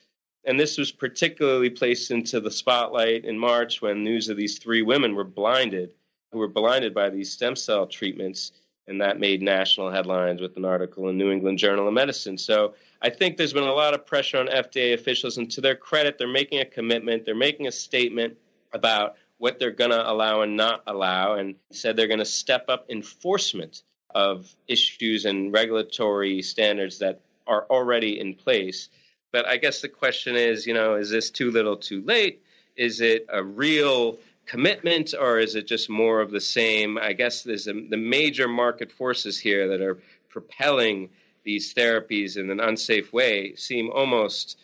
[0.45, 4.83] And this was particularly placed into the spotlight in March when news of these three
[4.83, 5.93] women were blinded,
[6.33, 8.53] who were blinded by these stem cell treatments.
[8.87, 12.39] And that made national headlines with an article in New England Journal of Medicine.
[12.39, 15.39] So I think there's been a lot of pressure on FDA officials.
[15.39, 18.37] And to their credit, they're making a commitment, they're making a statement
[18.73, 22.67] about what they're going to allow and not allow, and said they're going to step
[22.69, 23.83] up enforcement
[24.15, 28.89] of issues and regulatory standards that are already in place.
[29.33, 32.43] But I guess the question is, you know, is this too little, too late?
[32.77, 36.97] Is it a real commitment, or is it just more of the same?
[36.97, 39.99] I guess there's a, the major market forces here that are
[40.31, 41.11] propelling
[41.45, 44.59] these therapies in an unsafe way seem almost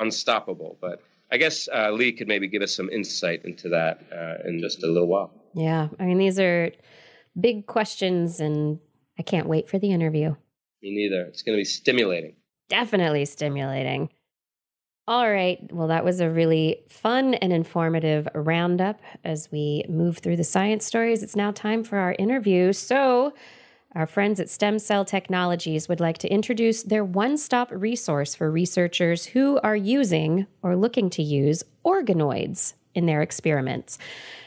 [0.00, 0.76] unstoppable.
[0.80, 1.02] But
[1.34, 4.84] I guess uh, Leigh could maybe give us some insight into that uh, in just
[4.84, 5.32] a little while.
[5.52, 5.88] Yeah.
[5.98, 6.70] I mean, these are
[7.40, 8.78] big questions, and
[9.18, 10.36] I can't wait for the interview.
[10.80, 11.22] Me neither.
[11.22, 12.36] It's going to be stimulating.
[12.68, 14.10] Definitely stimulating.
[15.08, 15.58] All right.
[15.72, 20.86] Well, that was a really fun and informative roundup as we move through the science
[20.86, 21.24] stories.
[21.24, 22.72] It's now time for our interview.
[22.72, 23.34] So,
[23.94, 28.50] our friends at Stem Cell Technologies would like to introduce their one stop resource for
[28.50, 33.98] researchers who are using or looking to use organoids in their experiments.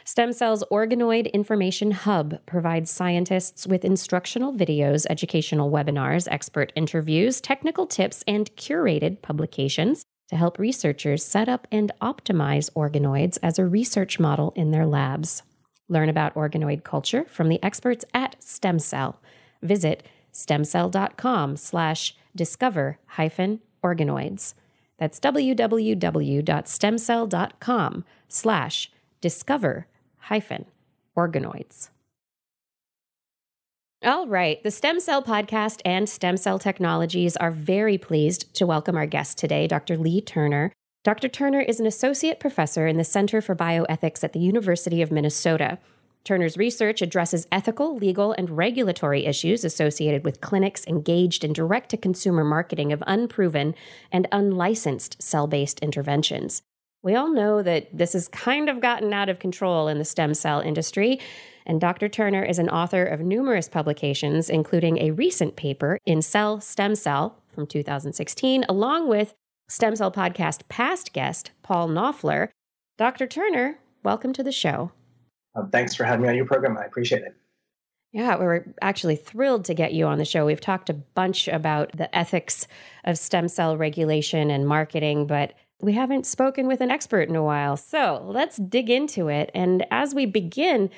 [0.04, 7.86] Stem Cell's Organoid Information Hub provides scientists with instructional videos, educational webinars, expert interviews, technical
[7.86, 14.20] tips, and curated publications to help researchers set up and optimize organoids as a research
[14.20, 15.44] model in their labs.
[15.90, 19.22] Learn about organoid culture from the experts at Stem Cell
[19.62, 20.02] visit
[20.34, 24.56] stemcell.com slash discover hyphen organoids.
[24.98, 28.92] That's www.stemcell.com slash
[29.22, 29.86] discover
[30.18, 30.66] hyphen
[31.16, 31.90] organoids.
[34.04, 34.62] All right.
[34.62, 39.40] The Stem Cell Podcast and Stem Cell Technologies are very pleased to welcome our guest
[39.40, 39.98] today, Dr.
[39.98, 40.72] Leigh Turner.
[41.04, 41.28] Dr.
[41.28, 45.80] Turner is an associate professor in the Center for Bioethics at the University of Minnesota.
[46.24, 51.98] Turner's research addresses ethical, legal, and regulatory issues associated with clinics engaged in direct to
[51.98, 53.76] consumer marketing of unproven
[54.12, 56.62] and unlicensed cell based interventions.
[57.04, 60.34] We all know that this has kind of gotten out of control in the stem
[60.34, 61.20] cell industry,
[61.66, 62.10] and Dr.
[62.10, 67.38] Turner is an author of numerous publications, including a recent paper in Cell Stem Cell
[67.54, 69.34] from 2016, along with
[69.70, 72.50] Stem Cell Podcast past guest Paul Knoepfler.
[72.98, 73.28] Dr.
[73.28, 74.92] Turner, welcome to the show.
[75.58, 76.78] Uh, thanks for having me on your program.
[76.78, 77.36] I appreciate it.
[78.14, 80.46] Yeah, we're actually thrilled to get you on the show.
[80.46, 82.68] We've talked a bunch about the ethics
[83.04, 87.44] of stem cell regulation and marketing, but we haven't spoken with an expert in a
[87.44, 87.78] while.
[87.78, 89.52] So let's dig into it.
[89.54, 90.90] And as we begin,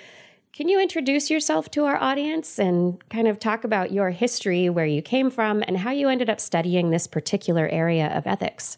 [0.54, 4.86] can you introduce yourself to our audience and kind of talk about your history, where
[4.86, 8.78] you came from, and how you ended up studying this particular area of ethics?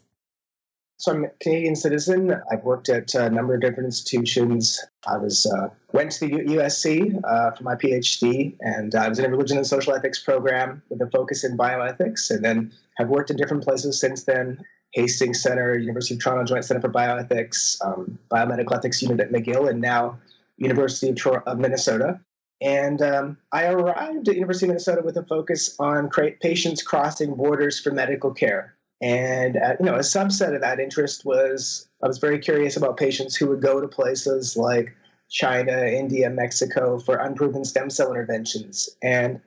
[1.02, 2.40] So I'm a Canadian citizen.
[2.52, 4.80] I've worked at a number of different institutions.
[5.08, 9.26] I was uh, went to the USC uh, for my PhD, and I was in
[9.26, 13.32] a religion and social ethics program with a focus in bioethics, and then have worked
[13.32, 14.64] in different places since then.
[14.94, 19.72] Hastings Center, University of Toronto Joint Center for Bioethics, um, Biomedical Ethics Unit at McGill,
[19.72, 20.20] and now
[20.58, 22.20] University of, Tor- of Minnesota.
[22.62, 27.80] And um, I arrived at University of Minnesota with a focus on patients crossing borders
[27.80, 32.20] for medical care And uh, you know, a subset of that interest was I was
[32.20, 34.96] very curious about patients who would go to places like
[35.30, 38.90] China, India, Mexico for unproven stem cell interventions.
[39.02, 39.40] And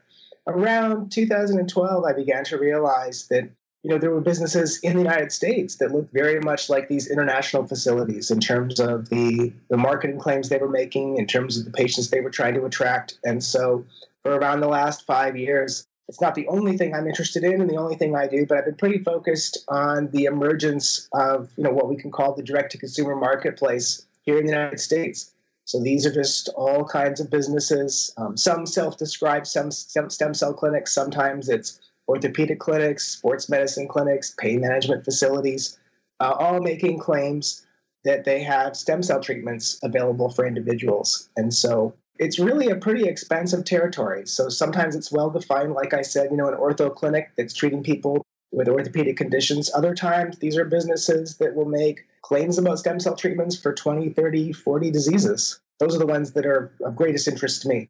[0.47, 3.49] around 2012, I began to realize that
[3.85, 7.09] you know there were businesses in the United States that looked very much like these
[7.09, 11.65] international facilities in terms of the the marketing claims they were making, in terms of
[11.65, 13.19] the patients they were trying to attract.
[13.25, 13.85] And so,
[14.25, 17.71] for around the last five years, it's not the only thing I'm interested in and
[17.71, 21.65] the only thing I do, but I've been pretty focused on the emergence of you
[21.65, 25.33] know what we can call the direct to consumer marketplace here in the United States.
[25.67, 28.13] So these are just all kinds of businesses.
[28.19, 30.93] Um, some self-described, some stem cell clinics.
[30.93, 35.79] Sometimes it's orthopedic clinics, sports medicine clinics, pain management facilities,
[36.21, 37.65] uh, all making claims
[38.05, 41.31] that they have stem cell treatments available for individuals.
[41.39, 44.27] And so it's really a pretty expansive territory.
[44.27, 47.83] So sometimes it's well defined, like I said, you know, an ortho clinic that's treating
[47.83, 49.71] people with orthopedic conditions.
[49.75, 54.11] Other times, these are businesses that will make claims about stem cell treatments for 20,
[54.11, 55.61] 30, 40 diseases.
[55.81, 57.89] Those are the ones that are of greatest interest to me.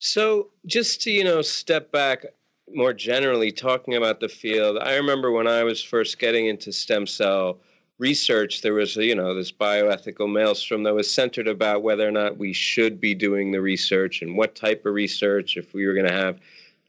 [0.00, 2.26] So, just to, you know, step back
[2.72, 7.06] more generally talking about the field, I remember when I was first getting into stem
[7.06, 7.60] cell
[8.00, 12.38] research, there was, you know, this bioethical maelstrom that was centered about whether or not
[12.38, 16.08] we should be doing the research and what type of research, if we were going
[16.08, 16.40] to have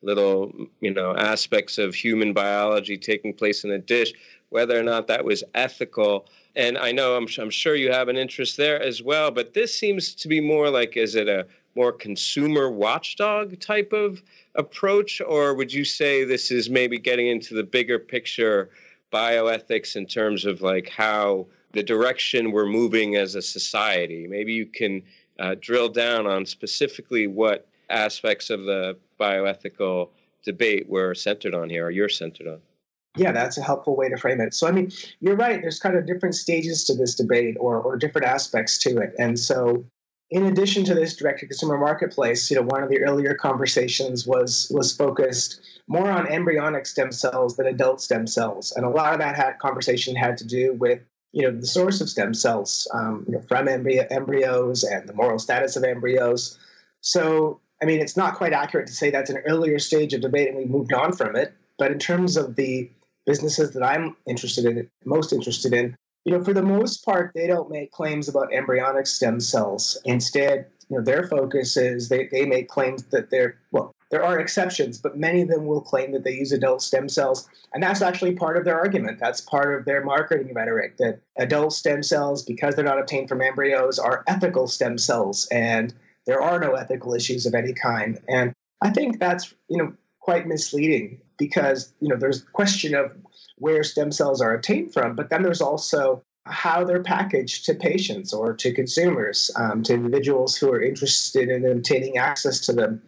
[0.01, 4.13] little, you know, aspects of human biology taking place in a dish,
[4.49, 6.27] whether or not that was ethical.
[6.55, 9.77] And I know I'm, I'm sure you have an interest there as well, but this
[9.77, 11.45] seems to be more like is it a
[11.75, 14.21] more consumer watchdog type of
[14.55, 18.69] approach, or would you say this is maybe getting into the bigger picture
[19.11, 24.27] bioethics in terms of like how the direction we're moving as a society?
[24.27, 25.03] Maybe you can
[25.39, 30.09] uh, drill down on specifically what aspects of the bioethical
[30.43, 32.59] debate we're centered on here, or you're centered on.
[33.17, 34.53] Yeah, that's a helpful way to frame it.
[34.53, 34.89] So, I mean,
[35.19, 35.61] you're right.
[35.61, 39.13] There's kind of different stages to this debate or, or different aspects to it.
[39.19, 39.83] And so,
[40.31, 44.25] in addition to this direct to consumer marketplace, you know, one of the earlier conversations
[44.25, 49.13] was was focused more on embryonic stem cells than adult stem cells, and a lot
[49.13, 51.01] of that had, conversation had to do with
[51.33, 55.13] you know the source of stem cells um, you know, from embryo, embryos and the
[55.13, 56.57] moral status of embryos.
[57.01, 60.47] So, I mean, it's not quite accurate to say that's an earlier stage of debate
[60.47, 61.53] and we moved on from it.
[61.77, 62.89] But in terms of the
[63.25, 65.95] businesses that I'm interested in, most interested in,
[66.25, 69.97] you know, for the most part, they don't make claims about embryonic stem cells.
[70.05, 74.39] Instead, you know, their focus is they, they make claims that they're, well, there are
[74.39, 77.47] exceptions, but many of them will claim that they use adult stem cells.
[77.73, 79.19] And that's actually part of their argument.
[79.19, 83.41] That's part of their marketing rhetoric that adult stem cells, because they're not obtained from
[83.41, 85.47] embryos, are ethical stem cells.
[85.49, 85.93] And
[86.27, 88.19] there are no ethical issues of any kind.
[88.27, 93.15] And I think that's, you know, quite misleading because, you know, there's question of
[93.61, 98.33] where stem cells are obtained from, but then there's also how they're packaged to patients
[98.33, 102.99] or to consumers, um, to individuals who are interested in obtaining access to them.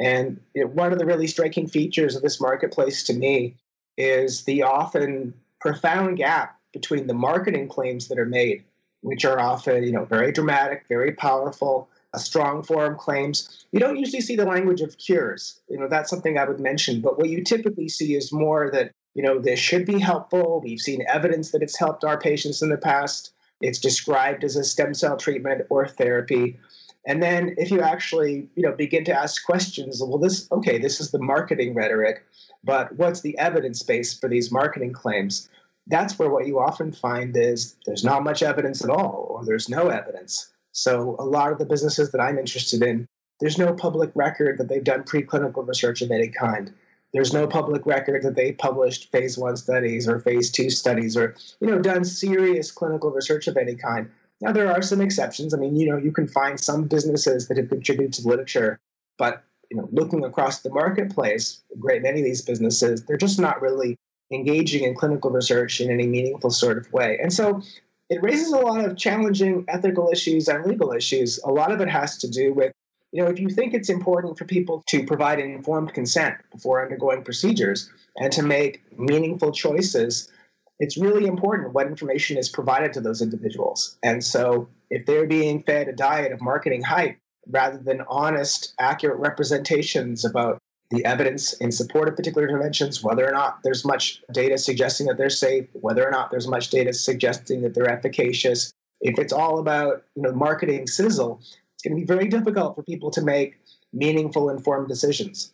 [0.00, 3.54] And you know, one of the really striking features of this marketplace to me
[3.96, 8.64] is the often profound gap between the marketing claims that are made,
[9.02, 13.66] which are often you know very dramatic, very powerful, strong form claims.
[13.70, 15.60] You don't usually see the language of cures.
[15.68, 18.90] You know that's something I would mention, but what you typically see is more that
[19.14, 20.60] you know, this should be helpful.
[20.64, 23.32] We've seen evidence that it's helped our patients in the past.
[23.60, 26.58] It's described as a stem cell treatment or therapy.
[27.06, 31.00] And then if you actually, you know, begin to ask questions, well, this okay, this
[31.00, 32.24] is the marketing rhetoric,
[32.64, 35.48] but what's the evidence base for these marketing claims?
[35.88, 39.68] That's where what you often find is there's not much evidence at all, or there's
[39.68, 40.52] no evidence.
[40.70, 43.06] So a lot of the businesses that I'm interested in,
[43.40, 46.72] there's no public record that they've done preclinical research of any kind
[47.12, 51.36] there's no public record that they published phase one studies or phase two studies or
[51.60, 54.10] you know done serious clinical research of any kind.
[54.40, 55.54] Now there are some exceptions.
[55.54, 58.78] I mean you know you can find some businesses that have contributed to the literature
[59.18, 63.38] but you know looking across the marketplace a great many of these businesses they're just
[63.38, 63.96] not really
[64.32, 67.18] engaging in clinical research in any meaningful sort of way.
[67.22, 67.62] And so
[68.08, 71.38] it raises a lot of challenging ethical issues and legal issues.
[71.44, 72.72] A lot of it has to do with
[73.12, 77.22] you know, if you think it's important for people to provide informed consent before undergoing
[77.22, 80.30] procedures and to make meaningful choices,
[80.78, 83.98] it's really important what information is provided to those individuals.
[84.02, 87.16] And so, if they're being fed a diet of marketing hype
[87.48, 90.58] rather than honest, accurate representations about
[90.90, 95.16] the evidence in support of particular interventions, whether or not there's much data suggesting that
[95.16, 99.58] they're safe, whether or not there's much data suggesting that they're efficacious, if it's all
[99.58, 101.40] about you know marketing sizzle,
[101.82, 103.58] it's going to be very difficult for people to make
[103.92, 105.52] meaningful, informed decisions.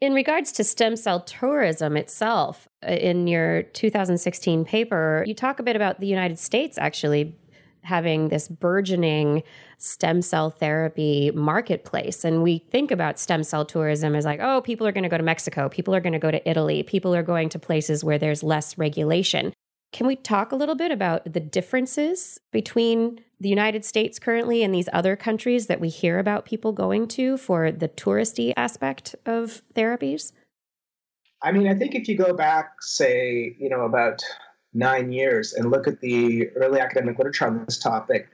[0.00, 5.62] In regards to stem cell tourism itself, uh, in your 2016 paper, you talk a
[5.62, 7.38] bit about the United States actually
[7.84, 9.42] having this burgeoning
[9.78, 12.24] stem cell therapy marketplace.
[12.24, 15.18] And we think about stem cell tourism as like, oh, people are going to go
[15.18, 18.18] to Mexico, people are going to go to Italy, people are going to places where
[18.18, 19.52] there's less regulation.
[19.92, 24.72] Can we talk a little bit about the differences between the United States currently and
[24.72, 29.62] these other countries that we hear about people going to for the touristy aspect of
[29.74, 30.32] therapies?
[31.42, 34.22] I mean, I think if you go back, say, you know, about
[34.72, 38.28] nine years and look at the early academic literature on this topic,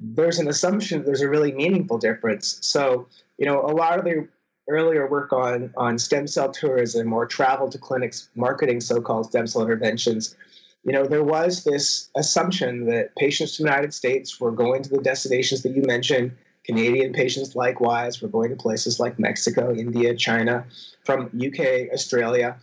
[0.00, 2.58] there's an assumption there's a really meaningful difference.
[2.62, 3.06] So,
[3.38, 4.26] you know, a lot of the
[4.68, 9.46] earlier work on, on stem cell tourism or travel to clinics marketing so called stem
[9.46, 10.36] cell interventions
[10.84, 14.90] you know, there was this assumption that patients from the United States were going to
[14.90, 16.32] the destinations that you mentioned.
[16.64, 20.64] Canadian patients likewise were going to places like Mexico, India, China,
[21.04, 22.56] from UK, Australia.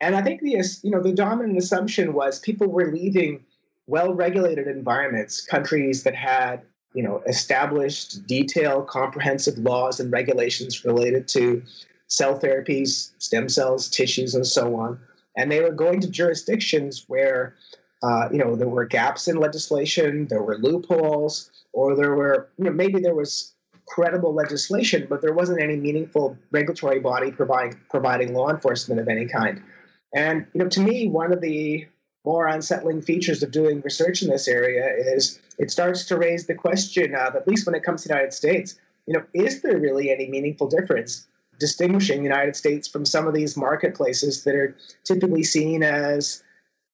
[0.00, 3.44] And I think the you know the dominant assumption was people were leaving
[3.86, 6.62] well-regulated environments, countries that had
[6.92, 11.62] you know established, detailed, comprehensive laws and regulations related to
[12.08, 15.00] cell therapies, stem cells, tissues, and so on
[15.36, 17.54] and they were going to jurisdictions where
[18.02, 22.64] uh, you know there were gaps in legislation, there were loopholes, or there were you
[22.64, 23.54] know maybe there was
[23.86, 29.26] credible legislation, but there wasn't any meaningful regulatory body providing providing law enforcement of any
[29.26, 29.62] kind.
[30.14, 31.86] And you know, to me, one of the
[32.24, 36.54] more unsettling features of doing research in this area is it starts to raise the
[36.54, 38.74] question of, at least when it comes to the United States,
[39.06, 41.28] you know, is there really any meaningful difference
[41.58, 46.42] distinguishing the United States from some of these marketplaces that are typically seen as,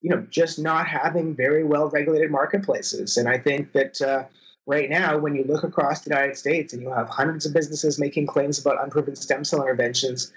[0.01, 3.17] you know, just not having very well regulated marketplaces.
[3.17, 4.25] And I think that uh,
[4.67, 7.99] right now, when you look across the United States and you have hundreds of businesses
[7.99, 10.33] making claims about unproven stem cell interventions,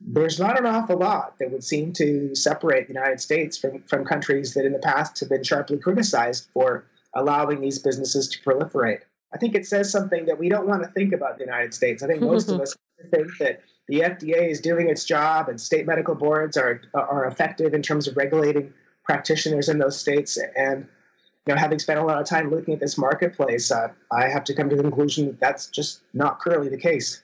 [0.00, 4.04] there's not an awful lot that would seem to separate the United States from, from
[4.04, 9.00] countries that in the past have been sharply criticized for allowing these businesses to proliferate.
[9.32, 12.02] I think it says something that we don't want to think about the United States.
[12.02, 12.74] I think most of us
[13.10, 17.74] think that the FDA is doing its job and state medical boards are are effective
[17.74, 18.72] in terms of regulating
[19.04, 20.38] practitioners in those states.
[20.56, 20.86] And
[21.46, 24.44] you know, having spent a lot of time looking at this marketplace, uh, I have
[24.44, 27.22] to come to the conclusion that that's just not currently the case.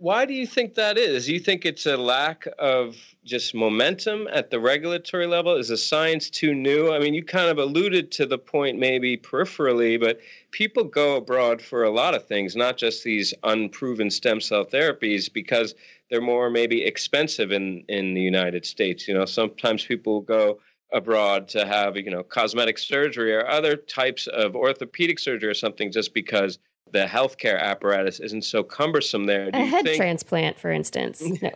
[0.00, 1.28] Why do you think that is?
[1.28, 5.56] You think it's a lack of just momentum at the regulatory level?
[5.56, 6.90] Is the science too new?
[6.90, 10.18] I mean, you kind of alluded to the point maybe peripherally, but
[10.52, 15.30] people go abroad for a lot of things, not just these unproven stem cell therapies,
[15.30, 15.74] because
[16.08, 19.06] they're more maybe expensive in, in the United States.
[19.06, 20.60] You know, sometimes people go
[20.94, 25.92] abroad to have, you know, cosmetic surgery or other types of orthopedic surgery or something
[25.92, 26.58] just because
[26.92, 29.50] the healthcare apparatus isn't so cumbersome there.
[29.50, 29.96] Do a head think...
[29.96, 31.22] transplant, for instance.
[31.42, 31.50] No.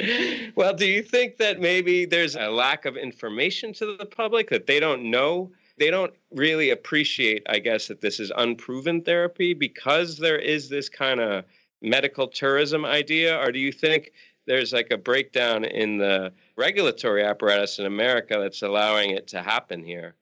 [0.56, 4.66] well, do you think that maybe there's a lack of information to the public that
[4.66, 5.50] they don't know?
[5.78, 10.88] They don't really appreciate, I guess, that this is unproven therapy because there is this
[10.88, 11.44] kind of
[11.82, 13.38] medical tourism idea?
[13.38, 14.12] Or do you think
[14.46, 19.84] there's like a breakdown in the regulatory apparatus in America that's allowing it to happen
[19.84, 20.14] here?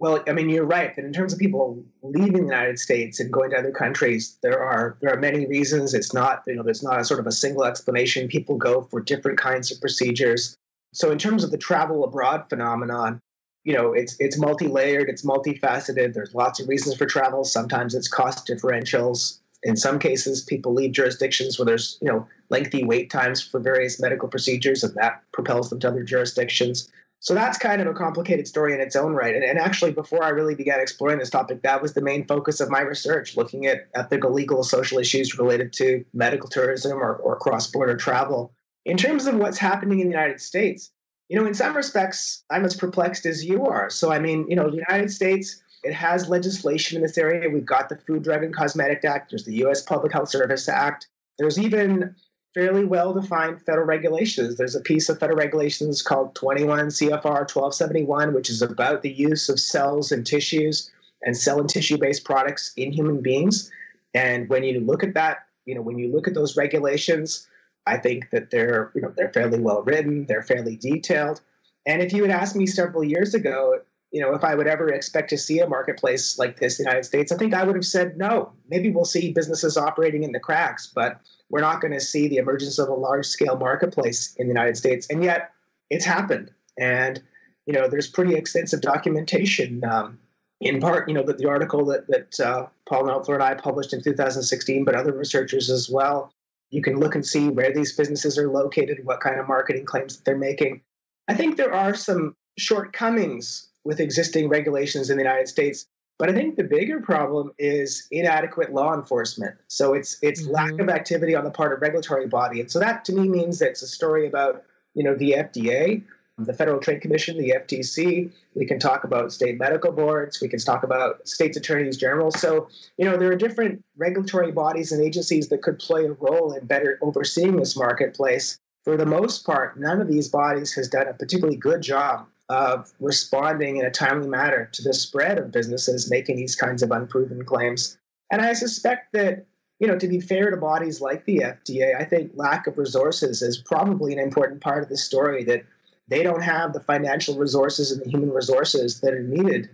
[0.00, 3.32] Well, I mean, you're right that in terms of people leaving the United States and
[3.32, 5.92] going to other countries, there are there are many reasons.
[5.92, 8.28] It's not you know there's not a sort of a single explanation.
[8.28, 10.56] People go for different kinds of procedures.
[10.92, 13.18] So in terms of the travel abroad phenomenon,
[13.64, 16.14] you know it's it's multi-layered, it's multifaceted.
[16.14, 17.42] There's lots of reasons for travel.
[17.42, 19.40] Sometimes it's cost differentials.
[19.64, 24.00] In some cases, people leave jurisdictions where there's you know lengthy wait times for various
[24.00, 26.88] medical procedures, and that propels them to other jurisdictions.
[27.20, 29.34] So that's kind of a complicated story in its own right.
[29.34, 32.60] And, and, actually, before I really began exploring this topic, that was the main focus
[32.60, 37.36] of my research, looking at ethical, legal, social issues related to medical tourism or, or
[37.36, 38.52] cross border travel.
[38.84, 40.92] In terms of what's happening in the United States,
[41.28, 43.90] you know, in some respects, I'm as perplexed as you are.
[43.90, 47.50] So, I mean, you know, the United States, it has legislation in this area.
[47.50, 49.82] We've got the Food, Drug, and Cosmetic Act, there's the U.S.
[49.82, 51.08] Public Health Service Act.
[51.38, 52.14] There's even
[52.54, 54.56] fairly well defined federal regulations.
[54.56, 59.48] There's a piece of federal regulations called 21 CFR 1271, which is about the use
[59.48, 60.90] of cells and tissues
[61.22, 63.70] and cell and tissue based products in human beings.
[64.14, 67.46] And when you look at that, you know, when you look at those regulations,
[67.86, 71.40] I think that they're, you know, they're fairly well written, they're fairly detailed.
[71.86, 73.80] And if you had asked me several years ago,
[74.10, 76.90] you know, if I would ever expect to see a marketplace like this in the
[76.90, 78.52] United States, I think I would have said no.
[78.68, 82.36] Maybe we'll see businesses operating in the cracks, but we're not going to see the
[82.36, 85.06] emergence of a large scale marketplace in the United States.
[85.10, 85.50] And yet
[85.90, 86.50] it's happened.
[86.78, 87.22] And,
[87.66, 89.82] you know, there's pretty extensive documentation.
[89.84, 90.18] Um,
[90.60, 93.92] in part, you know, that the article that, that uh, Paul Knoepfler and I published
[93.92, 96.32] in 2016, but other researchers as well,
[96.70, 100.16] You can look and see where these businesses are located, what kind of marketing claims
[100.16, 100.82] that they're making.
[101.28, 105.86] I think there are some shortcomings with existing regulations in the United States,
[106.18, 109.56] but I think the bigger problem is inadequate law enforcement.
[109.68, 110.52] So it's it's mm-hmm.
[110.52, 113.60] lack of activity on the part of regulatory body, and so that to me means
[113.60, 114.62] that it's a story about
[114.94, 116.02] you know the FDA,
[116.36, 118.30] the Federal Trade Commission, the FTC.
[118.54, 120.38] We can talk about state medical boards.
[120.42, 122.30] We can talk about states' attorneys general.
[122.30, 122.68] So,
[122.98, 126.66] you know, there are different regulatory bodies and agencies that could play a role in
[126.66, 128.58] better overseeing this marketplace.
[128.84, 132.92] For the most part, none of these bodies has done a particularly good job of
[133.00, 137.44] responding in a timely manner to the spread of businesses making these kinds of unproven
[137.44, 137.98] claims.
[138.30, 139.46] And I suspect that,
[139.80, 143.42] you know, to be fair to bodies like the FDA, I think lack of resources
[143.42, 145.62] is probably an important part of the story that
[146.08, 149.68] they don't have the financial resources and the human resources that are needed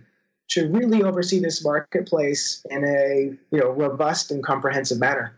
[0.49, 5.33] to really oversee this marketplace in a you know robust and comprehensive manner.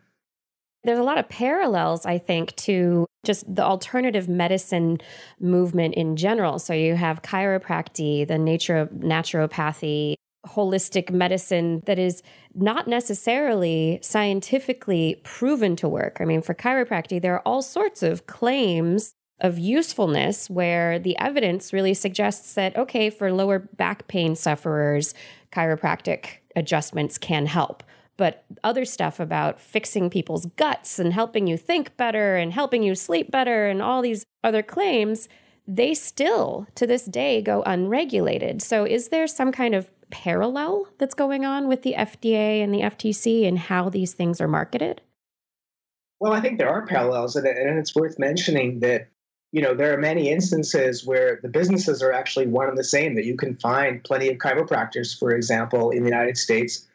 [0.83, 4.97] There's a lot of parallels, I think, to just the alternative medicine
[5.39, 6.57] movement in general.
[6.57, 10.15] So you have chiropractic, the nature naturopathy,
[10.47, 12.23] holistic medicine that is
[12.55, 16.17] not necessarily scientifically proven to work.
[16.19, 21.71] I mean, for chiropractic, there are all sorts of claims of usefulness where the evidence
[21.71, 25.13] really suggests that, okay, for lower back pain sufferers,
[25.51, 27.83] chiropractic adjustments can help.
[28.17, 32.95] But other stuff about fixing people's guts and helping you think better and helping you
[32.95, 35.29] sleep better and all these other claims,
[35.67, 38.61] they still to this day go unregulated.
[38.61, 42.81] So, is there some kind of parallel that's going on with the FDA and the
[42.81, 45.01] FTC and how these things are marketed?
[46.19, 49.09] Well, I think there are parallels, and it's worth mentioning that
[49.51, 53.15] you know, there are many instances where the businesses are actually one and the same,
[53.15, 56.87] that you can find plenty of chiropractors, for example, in the United States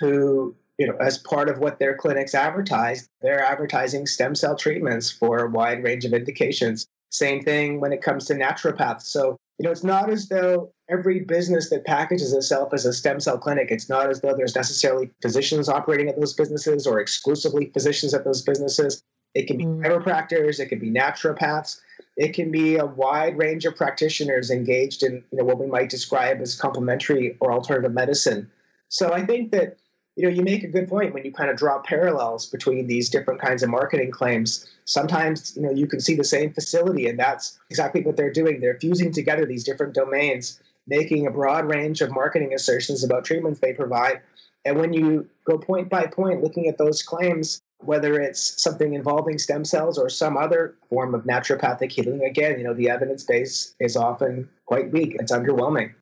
[0.00, 5.10] who, you know, as part of what their clinics advertise, they're advertising stem cell treatments
[5.10, 6.86] for a wide range of indications.
[7.10, 9.02] Same thing when it comes to naturopaths.
[9.02, 13.20] So, you know, it's not as though every business that packages itself as a stem
[13.20, 17.66] cell clinic, it's not as though there's necessarily physicians operating at those businesses or exclusively
[17.74, 19.02] physicians at those businesses.
[19.34, 19.84] It can be mm.
[19.84, 21.78] chiropractors, it can be naturopaths
[22.16, 25.88] it can be a wide range of practitioners engaged in you know what we might
[25.88, 28.50] describe as complementary or alternative medicine.
[28.88, 29.76] So I think that
[30.16, 33.08] you know you make a good point when you kind of draw parallels between these
[33.08, 34.68] different kinds of marketing claims.
[34.84, 38.60] Sometimes you know you can see the same facility, and that's exactly what they're doing.
[38.60, 43.60] They're fusing together these different domains, making a broad range of marketing assertions about treatments
[43.60, 44.20] they provide.
[44.64, 49.38] And when you go point by point looking at those claims, whether it's something involving
[49.38, 53.74] stem cells or some other form of naturopathic healing, again, you know, the evidence base
[53.80, 55.16] is often quite weak.
[55.18, 55.94] It's underwhelming.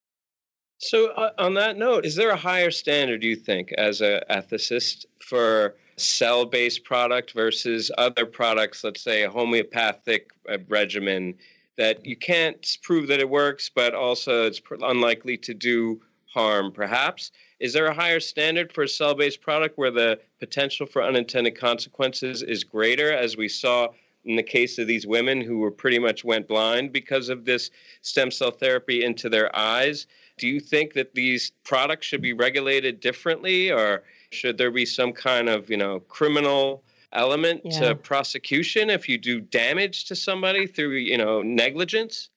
[0.79, 5.07] So, uh, on that note, is there a higher standard, you think, as an ethicist
[5.19, 11.35] for cell based product versus other products, let's say a homeopathic uh, regimen,
[11.77, 17.33] that you can't prove that it works, but also it's unlikely to do harm, perhaps?
[17.59, 21.59] Is there a higher standard for a cell based product where the potential for unintended
[21.59, 23.89] consequences is greater, as we saw
[24.25, 27.71] in the case of these women who were pretty much went blind because of this
[28.03, 30.07] stem cell therapy into their eyes?
[30.39, 35.13] Do you think that these products should be regulated differently, or should there be some
[35.13, 36.83] kind of, you know, criminal
[37.13, 37.81] element yeah.
[37.81, 42.31] to prosecution if you do damage to somebody through, you know, negligence?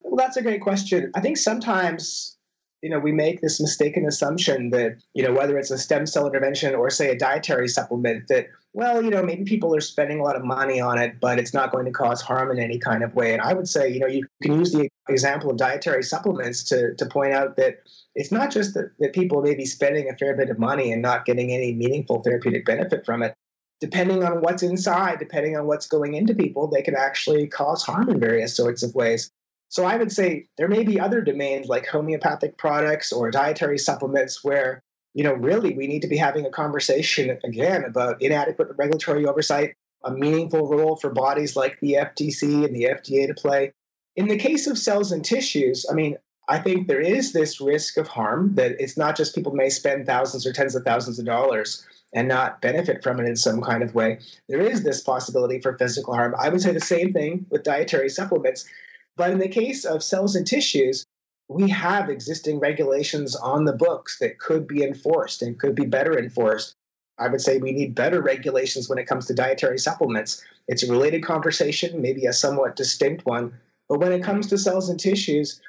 [0.00, 1.12] Well, that's a great question.
[1.14, 2.36] I think sometimes
[2.82, 6.26] you know, we make this mistaken assumption that, you know, whether it's a stem cell
[6.26, 10.22] intervention or say a dietary supplement, that, well, you know, maybe people are spending a
[10.22, 13.02] lot of money on it, but it's not going to cause harm in any kind
[13.02, 13.34] of way.
[13.34, 16.94] And I would say, you know, you can use the example of dietary supplements to,
[16.94, 17.82] to point out that
[18.14, 21.02] it's not just that, that people may be spending a fair bit of money and
[21.02, 23.34] not getting any meaningful therapeutic benefit from it.
[23.80, 28.08] Depending on what's inside, depending on what's going into people, they can actually cause harm
[28.08, 29.30] in various sorts of ways.
[29.68, 34.44] So I would say there may be other domains like homeopathic products or dietary supplements
[34.44, 34.82] where,
[35.14, 39.74] you know, really we need to be having a conversation again about inadequate regulatory oversight,
[40.04, 43.72] a meaningful role for bodies like the FTC and the FDA to play.
[44.16, 46.16] In the case of cells and tissues, I mean,
[46.48, 50.06] I think there is this risk of harm that it's not just people may spend
[50.06, 53.82] thousands or tens of thousands of dollars and not benefit from it in some kind
[53.82, 54.18] of way.
[54.48, 56.34] There is this possibility for physical harm.
[56.38, 58.68] I would say the same thing with dietary supplements.
[59.16, 61.06] But in the case of cells and tissues,
[61.48, 66.18] we have existing regulations on the books that could be enforced and could be better
[66.18, 66.76] enforced.
[67.18, 70.42] I would say we need better regulations when it comes to dietary supplements.
[70.68, 73.52] It's a related conversation, maybe a somewhat distinct one.
[73.88, 75.60] But when it comes to cells and tissues,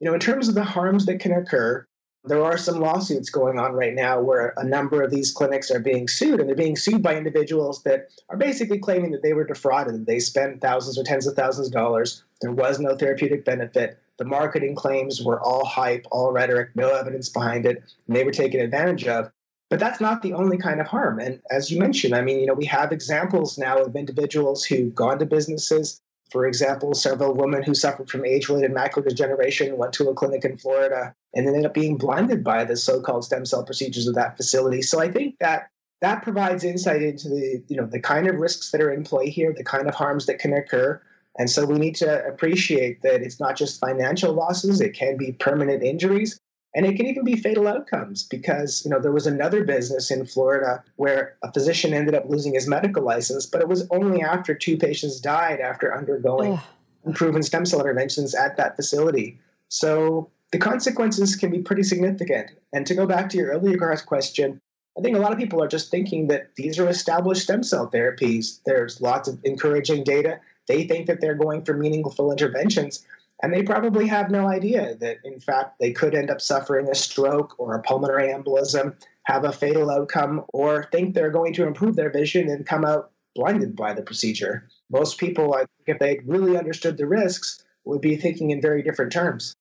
[0.00, 1.86] you know, in terms of the harms that can occur,
[2.24, 5.80] there are some lawsuits going on right now where a number of these clinics are
[5.80, 9.44] being sued, and they're being sued by individuals that are basically claiming that they were
[9.44, 10.06] defrauded.
[10.06, 12.22] They spent thousands or tens of thousands of dollars.
[12.40, 13.98] There was no therapeutic benefit.
[14.18, 18.30] The marketing claims were all hype, all rhetoric, no evidence behind it, and they were
[18.30, 19.30] taken advantage of.
[19.70, 21.18] But that's not the only kind of harm.
[21.18, 24.94] And as you mentioned, I mean, you know, we have examples now of individuals who've
[24.94, 26.02] gone to businesses
[26.32, 30.46] for example, several women who suffered from age related macular degeneration went to a clinic
[30.46, 34.14] in Florida and ended up being blinded by the so called stem cell procedures of
[34.14, 34.80] that facility.
[34.80, 35.68] So I think that
[36.00, 39.28] that provides insight into the you know the kind of risks that are in play
[39.28, 41.00] here, the kind of harms that can occur.
[41.38, 45.32] And so we need to appreciate that it's not just financial losses, it can be
[45.32, 46.38] permanent injuries.
[46.74, 50.24] And it can even be fatal outcomes because, you know, there was another business in
[50.24, 54.54] Florida where a physician ended up losing his medical license, but it was only after
[54.54, 56.58] two patients died after undergoing
[57.04, 59.38] unproven stem cell interventions at that facility.
[59.68, 62.52] So the consequences can be pretty significant.
[62.72, 63.76] And to go back to your earlier
[64.06, 64.60] question,
[64.96, 67.90] I think a lot of people are just thinking that these are established stem cell
[67.90, 68.60] therapies.
[68.64, 70.40] There's lots of encouraging data.
[70.68, 73.04] They think that they're going for meaningful interventions.
[73.42, 76.94] And they probably have no idea that, in fact, they could end up suffering a
[76.94, 78.94] stroke or a pulmonary embolism,
[79.24, 83.10] have a fatal outcome, or think they're going to improve their vision and come out
[83.34, 84.68] blinded by the procedure.
[84.90, 88.82] Most people, I think, if they really understood the risks, would be thinking in very
[88.82, 89.56] different terms.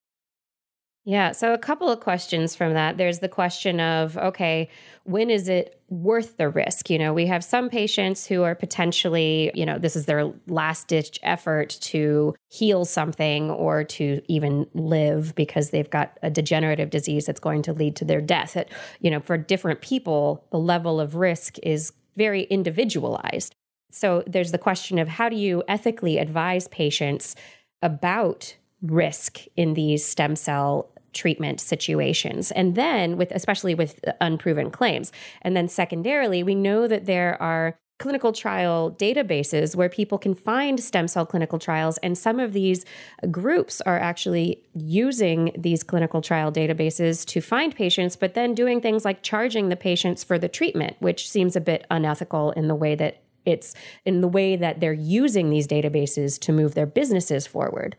[1.04, 1.32] Yeah.
[1.32, 2.98] So, a couple of questions from that.
[2.98, 4.70] There's the question of, okay,
[5.04, 6.92] when is it worth the risk?
[6.92, 10.88] You know, we have some patients who are potentially, you know, this is their last
[10.88, 17.26] ditch effort to heal something or to even live because they've got a degenerative disease
[17.26, 18.56] that's going to lead to their death.
[18.56, 23.56] It, you know, for different people, the level of risk is very individualized.
[23.92, 27.36] So, there's the question of how do you ethically advise patients
[27.82, 32.52] about risk in these stem cell treatment situations.
[32.52, 35.12] And then with especially with unproven claims.
[35.42, 40.80] And then secondarily we know that there are clinical trial databases where people can find
[40.80, 42.00] stem cell clinical trials.
[42.00, 42.84] And some of these
[43.30, 49.06] groups are actually using these clinical trial databases to find patients but then doing things
[49.06, 52.96] like charging the patients for the treatment which seems a bit unethical in the way
[52.96, 57.96] that it's in the way that they're using these databases to move their businesses forward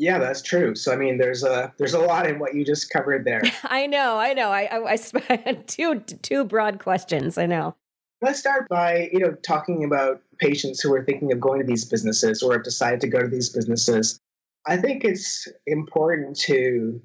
[0.00, 0.74] yeah, that's true.
[0.74, 3.42] So I mean, there's a there's a lot in what you just covered there.
[3.64, 4.50] I know, I know.
[4.50, 4.98] I, I,
[5.28, 7.36] I had two two broad questions.
[7.36, 7.76] I know.
[8.22, 11.84] Let's start by you know talking about patients who are thinking of going to these
[11.84, 14.18] businesses or have decided to go to these businesses.
[14.66, 17.00] I think it's important to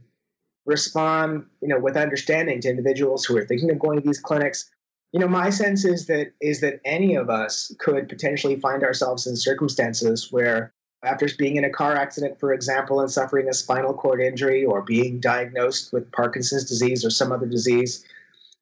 [0.66, 4.70] respond, you know, with understanding to individuals who are thinking of going to these clinics.
[5.12, 9.28] You know, my sense is that is that any of us could potentially find ourselves
[9.28, 10.74] in circumstances where
[11.06, 14.82] after being in a car accident, for example, and suffering a spinal cord injury or
[14.82, 18.06] being diagnosed with Parkinson's disease or some other disease,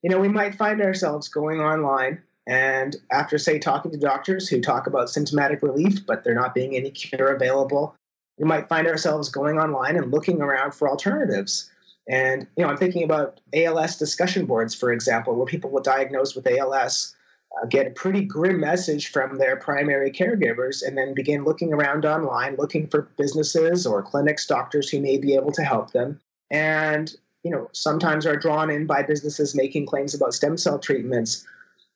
[0.02, 4.60] you know, we might find ourselves going online and after, say, talking to doctors who
[4.60, 7.96] talk about symptomatic relief, but there not being any cure available,
[8.38, 11.70] we might find ourselves going online and looking around for alternatives.
[12.08, 16.34] And, you know, I'm thinking about ALS discussion boards, for example, where people will diagnose
[16.34, 17.14] with ALS
[17.62, 22.04] uh, get a pretty grim message from their primary caregivers and then begin looking around
[22.04, 26.20] online looking for businesses or clinics doctors who may be able to help them.
[26.50, 31.46] And you know sometimes are drawn in by businesses making claims about stem cell treatments.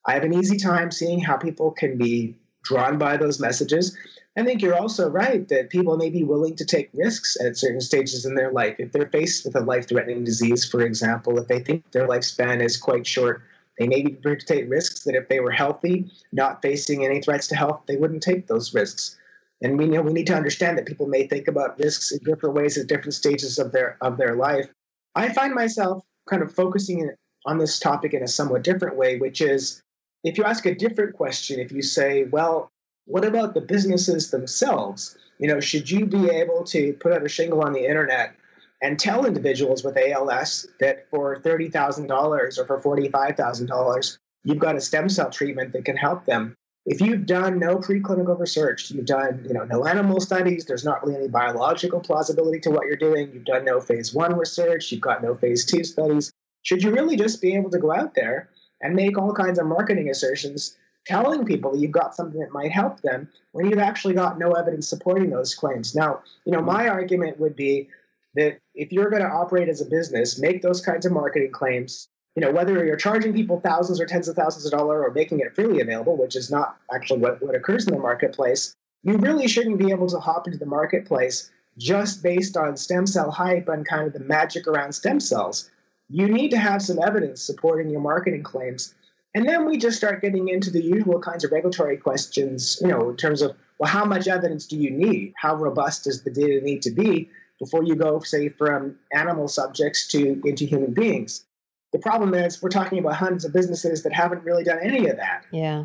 [0.07, 3.97] I have an easy time seeing how people can be drawn by those messages.
[4.37, 7.81] I think you're also right that people may be willing to take risks at certain
[7.81, 8.77] stages in their life.
[8.79, 12.77] If they're faced with a life-threatening disease for example if they think their lifespan is
[12.77, 13.43] quite short
[13.79, 17.21] they may be prepared to take risks that if they were healthy, not facing any
[17.21, 19.17] threats to health, they wouldn't take those risks.
[19.63, 22.55] And we know we need to understand that people may think about risks in different
[22.55, 24.69] ways at different stages of their of their life.
[25.15, 27.11] I find myself kind of focusing
[27.47, 29.83] on this topic in a somewhat different way, which is
[30.25, 32.71] if you ask a different question, if you say, well,
[33.07, 35.17] what about the businesses themselves?
[35.39, 38.35] You know, should you be able to put out a shingle on the internet
[38.83, 42.11] and tell individuals with ALS that for $30,000
[42.59, 46.55] or for $45,000, you've got a stem cell treatment that can help them.
[46.87, 51.05] If you've done no preclinical research, you've done you know no animal studies, there's not
[51.05, 55.03] really any biological plausibility to what you're doing, you've done no phase one research, you've
[55.03, 58.49] got no phase two studies, should you really just be able to go out there
[58.81, 60.77] and make all kinds of marketing assertions
[61.07, 64.53] telling people that you've got something that might help them when you've actually got no
[64.53, 65.95] evidence supporting those claims.
[65.95, 66.67] Now, you know, hmm.
[66.67, 67.89] my argument would be
[68.35, 72.09] that if you're going to operate as a business, make those kinds of marketing claims.
[72.37, 75.41] You know, whether you're charging people thousands or tens of thousands of dollars or making
[75.41, 79.49] it freely available, which is not actually what, what occurs in the marketplace, you really
[79.49, 83.87] shouldn't be able to hop into the marketplace just based on stem cell hype and
[83.87, 85.71] kind of the magic around stem cells.
[86.11, 88.95] you need to have some evidence supporting your marketing claims.
[89.35, 93.11] And then we just start getting into the usual kinds of regulatory questions, you know,
[93.11, 95.35] in terms of, well, how much evidence do you need?
[95.37, 100.07] How robust does the data need to be before you go, say, from animal subjects
[100.09, 101.45] to into human beings?
[101.93, 105.17] The problem is we're talking about hundreds of businesses that haven't really done any of
[105.17, 105.47] that.
[105.51, 105.85] Yeah.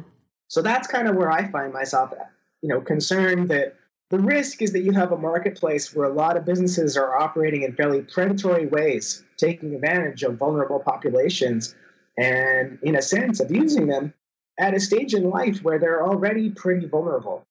[0.49, 2.13] So that's kind of where I find myself,
[2.61, 3.76] you know, concerned that
[4.09, 7.63] the risk is that you have a marketplace where a lot of businesses are operating
[7.63, 11.74] in fairly predatory ways, taking advantage of vulnerable populations
[12.17, 14.13] and, in a sense, abusing them
[14.59, 17.43] at a stage in life where they're already pretty vulnerable.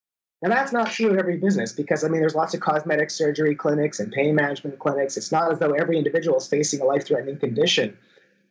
[0.43, 3.55] Now, that's not true of every business because, I mean, there's lots of cosmetic surgery
[3.55, 5.17] clinics and pain management clinics.
[5.17, 7.97] It's not as though every individual is facing a life threatening condition.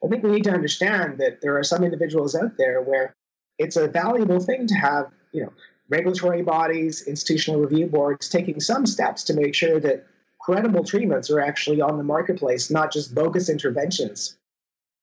[0.04, 3.14] I think we need to understand that there are some individuals out there where
[3.60, 5.52] it's a valuable thing to have, you know,
[5.89, 10.08] regulatory bodies, institutional review boards taking some steps to make sure that
[10.39, 14.38] credible treatments are actually on the marketplace, not just bogus interventions.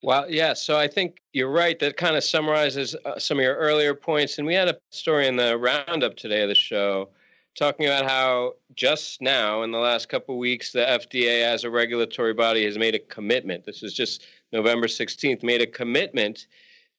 [0.03, 0.55] Well, yeah.
[0.55, 1.78] So I think you're right.
[1.78, 4.38] That kind of summarizes uh, some of your earlier points.
[4.38, 7.09] And we had a story in the roundup today of the show
[7.57, 11.70] talking about how just now, in the last couple of weeks, the FDA, as a
[11.70, 13.64] regulatory body, has made a commitment.
[13.64, 16.46] This is just November 16th, made a commitment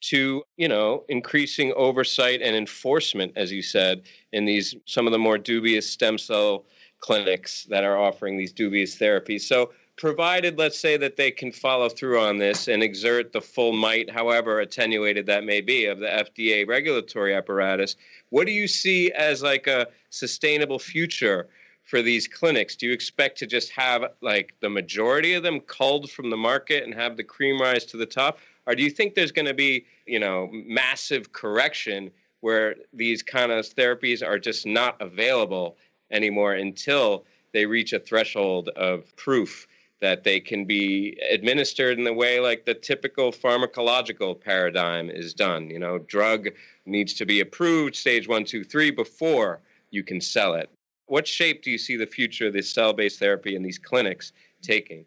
[0.01, 5.19] to you know increasing oversight and enforcement as you said in these some of the
[5.19, 6.65] more dubious stem cell
[6.99, 11.89] clinics that are offering these dubious therapies so provided let's say that they can follow
[11.89, 16.07] through on this and exert the full might however attenuated that may be of the
[16.07, 17.95] FDA regulatory apparatus
[18.29, 21.49] what do you see as like a sustainable future
[21.89, 22.75] for these clinics?
[22.75, 26.83] Do you expect to just have like the majority of them culled from the market
[26.83, 28.37] and have the cream rise to the top?
[28.67, 33.51] Or do you think there's going to be, you know, massive correction where these kind
[33.51, 35.77] of therapies are just not available
[36.11, 39.67] anymore until they reach a threshold of proof
[40.01, 45.69] that they can be administered in the way like the typical pharmacological paradigm is done.
[45.69, 46.49] You know, drug
[46.85, 50.69] needs to be approved stage one, two, three before you can sell it.
[51.07, 54.31] What shape do you see the future of this cell based therapy in these clinics
[54.61, 55.05] taking?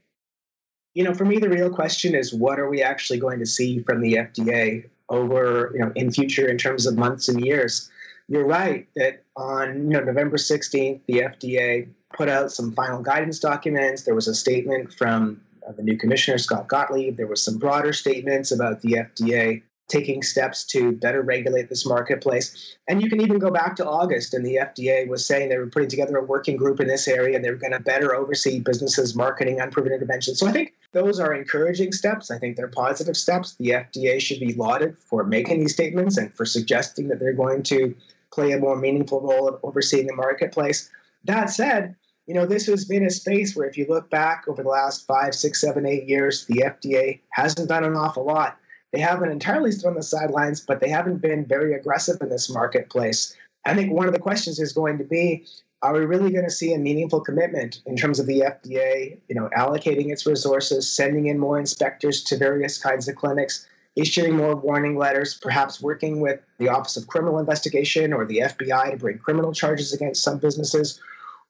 [0.95, 3.81] you know, for me, the real question is what are we actually going to see
[3.81, 7.91] from the FDA over, you know, in future in terms of months and years?
[8.33, 13.39] You're right that on you know November 16th, the FDA put out some final guidance
[13.39, 14.05] documents.
[14.05, 17.19] There was a statement from uh, the new commissioner Scott Gottlieb.
[17.19, 22.75] There was some broader statements about the FDA taking steps to better regulate this marketplace.
[22.89, 25.67] And you can even go back to August, and the FDA was saying they were
[25.67, 28.61] putting together a working group in this area and they were going to better oversee
[28.61, 30.39] businesses marketing unproven interventions.
[30.39, 32.31] So I think those are encouraging steps.
[32.31, 33.57] I think they're positive steps.
[33.57, 37.63] The FDA should be lauded for making these statements and for suggesting that they're going
[37.65, 37.95] to
[38.33, 40.91] play a more meaningful role in overseeing the marketplace.
[41.25, 41.95] That said,
[42.27, 45.07] you know, this has been a space where if you look back over the last
[45.07, 48.59] five, six, seven, eight years, the FDA hasn't done an awful lot
[48.93, 52.51] they haven't entirely stood on the sidelines, but they haven't been very aggressive in this
[52.51, 53.35] marketplace.
[53.65, 55.47] I think one of the questions is going to be
[55.83, 59.35] are we really going to see a meaningful commitment in terms of the FDA, you
[59.35, 63.67] know, allocating its resources, sending in more inspectors to various kinds of clinics,
[63.97, 68.91] issuing more warning letters, perhaps working with the Office of Criminal Investigation or the FBI
[68.91, 71.01] to bring criminal charges against some businesses?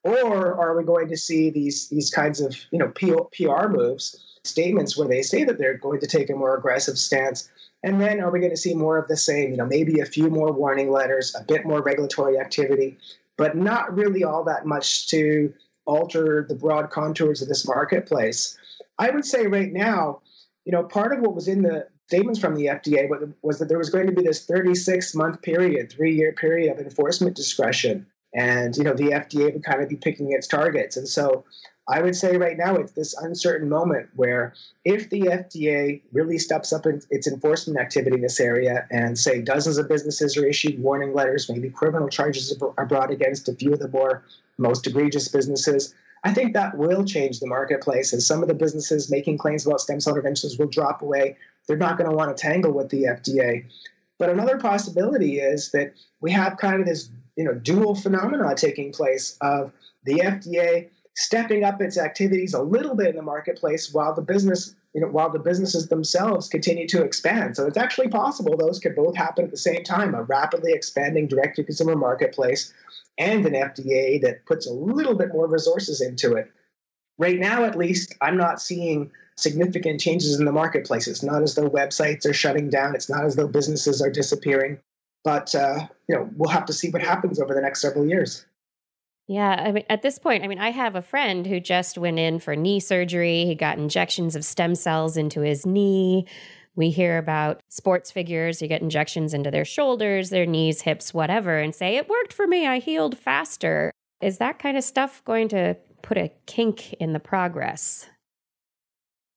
[0.03, 4.97] Or are we going to see these these kinds of, you know, PR moves statements
[4.97, 7.51] where they say that they're going to take a more aggressive stance.
[7.83, 9.51] And then are we going to see more of the same?
[9.51, 12.99] You know, maybe a few more warning letters, a bit more regulatory activity,
[13.37, 15.53] but not really all that much to
[15.85, 18.57] alter the broad contours of this marketplace.
[18.99, 20.21] I would say right now,
[20.65, 23.09] you know, part of what was in the statements from the FDA
[23.43, 26.79] was that there was going to be this 36 month period, three year period of
[26.79, 28.07] enforcement discretion.
[28.35, 30.97] And, you know, the FDA would kind of be picking its targets.
[30.97, 31.45] And so
[31.89, 36.73] I would say right now it's this uncertain moment where if the FDA really steps
[36.73, 41.13] up its enforcement activity in this area and say dozens of businesses are issued warning
[41.13, 44.23] letters, maybe criminal charges are brought against a few of the more
[44.59, 45.95] most egregious businesses,
[46.25, 49.81] I think that will change the marketplace and some of the businesses making claims about
[49.81, 51.37] stem cell interventions will drop away.
[51.67, 53.65] They're not going to want to tangle with the FDA.
[54.19, 58.93] But another possibility is that we have kind of this, you know, dual phenomena taking
[58.93, 59.73] place of
[60.05, 64.75] the FDA stepping up its activities a little bit in the marketplace while the business
[64.95, 68.97] you know while the businesses themselves continue to expand so it's actually possible those could
[68.97, 72.73] both happen at the same time a rapidly expanding direct to consumer marketplace
[73.19, 76.51] and an fda that puts a little bit more resources into it
[77.19, 81.55] right now at least i'm not seeing significant changes in the marketplace it's not as
[81.55, 84.79] though websites are shutting down it's not as though businesses are disappearing
[85.25, 88.45] but uh, you know we'll have to see what happens over the next several years
[89.29, 92.19] Yeah, I mean, at this point, I mean, I have a friend who just went
[92.19, 93.47] in for knee surgery.
[93.47, 96.27] He got injections of stem cells into his knee.
[96.75, 101.59] We hear about sports figures who get injections into their shoulders, their knees, hips, whatever,
[101.59, 102.67] and say, It worked for me.
[102.67, 103.93] I healed faster.
[104.21, 108.07] Is that kind of stuff going to put a kink in the progress?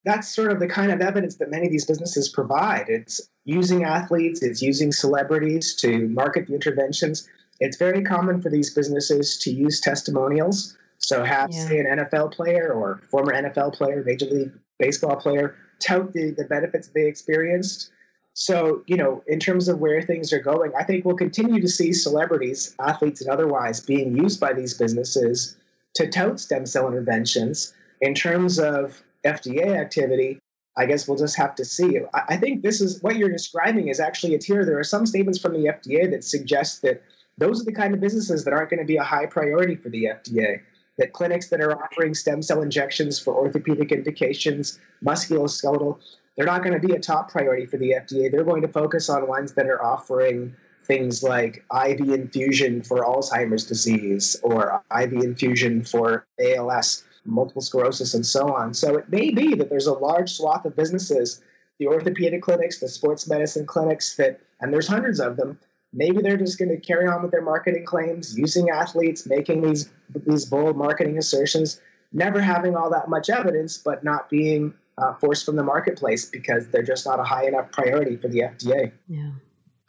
[0.05, 2.85] That's sort of the kind of evidence that many of these businesses provide.
[2.87, 7.27] It's using athletes, it's using celebrities to market the interventions.
[7.59, 10.77] It's very common for these businesses to use testimonials.
[10.99, 11.67] So, have, yeah.
[11.67, 16.45] say, an NFL player or former NFL player, Major League Baseball player, tout the, the
[16.45, 17.91] benefits they experienced.
[18.33, 21.67] So, you know, in terms of where things are going, I think we'll continue to
[21.69, 25.55] see celebrities, athletes, and otherwise being used by these businesses
[25.95, 27.73] to tout stem cell interventions.
[28.01, 30.39] In terms of FDA activity,
[30.77, 31.99] I guess we'll just have to see.
[32.13, 34.65] I think this is what you're describing is actually a tier.
[34.65, 37.01] There are some statements from the FDA that suggest that
[37.37, 39.89] those are the kind of businesses that aren't going to be a high priority for
[39.89, 40.61] the FDA.
[40.97, 45.99] That clinics that are offering stem cell injections for orthopedic indications, musculoskeletal,
[46.35, 48.31] they're not going to be a top priority for the FDA.
[48.31, 50.55] They're going to focus on ones that are offering
[50.85, 58.25] things like IV infusion for Alzheimer's disease or IV infusion for ALS, multiple sclerosis, and
[58.25, 58.73] so on.
[58.73, 61.41] So it may be that there's a large swath of businesses,
[61.79, 65.59] the orthopedic clinics, the sports medicine clinics, that, and there's hundreds of them,
[65.93, 69.89] maybe they're just going to carry on with their marketing claims, using athletes, making these
[70.27, 71.81] these bold marketing assertions,
[72.13, 76.67] never having all that much evidence, but not being uh, forced from the marketplace because
[76.67, 78.91] they're just not a high enough priority for the FDA.
[79.07, 79.31] Yeah.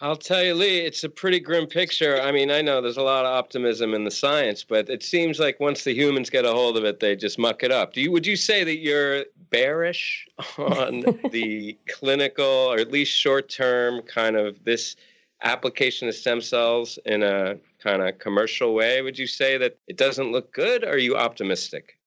[0.01, 2.21] I'll tell you, Leigh, it's a pretty grim picture.
[2.21, 5.39] I mean, I know there's a lot of optimism in the science, but it seems
[5.39, 7.95] like once the humans get a hold of it, they just muck it up.
[7.95, 10.29] Do you would you say that you're bearish
[10.59, 14.97] on the clinical or at least short term kind of this
[15.43, 19.97] application of stem cells in a kind of commercial way, would you say that it
[19.97, 20.85] doesn't look good?
[20.85, 21.99] Or are you optimistic?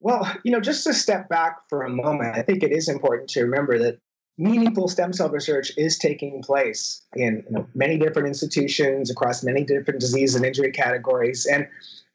[0.00, 3.30] Well, you know, just to step back for a moment, I think it is important
[3.30, 3.98] to remember that
[4.36, 9.64] meaningful stem cell research is taking place in you know, many different institutions across many
[9.64, 11.46] different disease and injury categories.
[11.46, 11.68] And,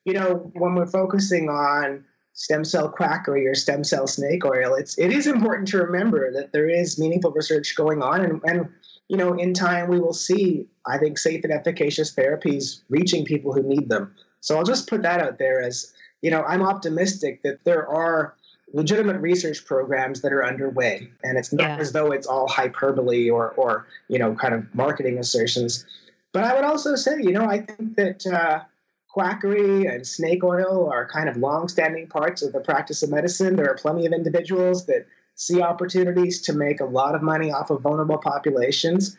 [0.06, 2.04] you know, when we're focusing on
[2.34, 6.52] stem cell quackery or stem cell snake oil, it's it is important to remember that
[6.52, 8.70] there is meaningful research going on and, and
[9.10, 13.52] you know, in time we will see, I think, safe and efficacious therapies reaching people
[13.52, 14.14] who need them.
[14.40, 15.92] So I'll just put that out there as,
[16.22, 18.36] you know, I'm optimistic that there are
[18.74, 21.10] legitimate research programs that are underway.
[21.24, 21.78] And it's not yeah.
[21.78, 25.86] as though it's all hyperbole or, or, you know, kind of marketing assertions.
[26.32, 28.62] But I would also say, you know, I think that uh,
[29.08, 33.56] quackery and snake oil are kind of long-standing parts of the practice of medicine.
[33.56, 37.72] There are plenty of individuals that see opportunities to make a lot of money off
[37.72, 39.18] of vulnerable populations.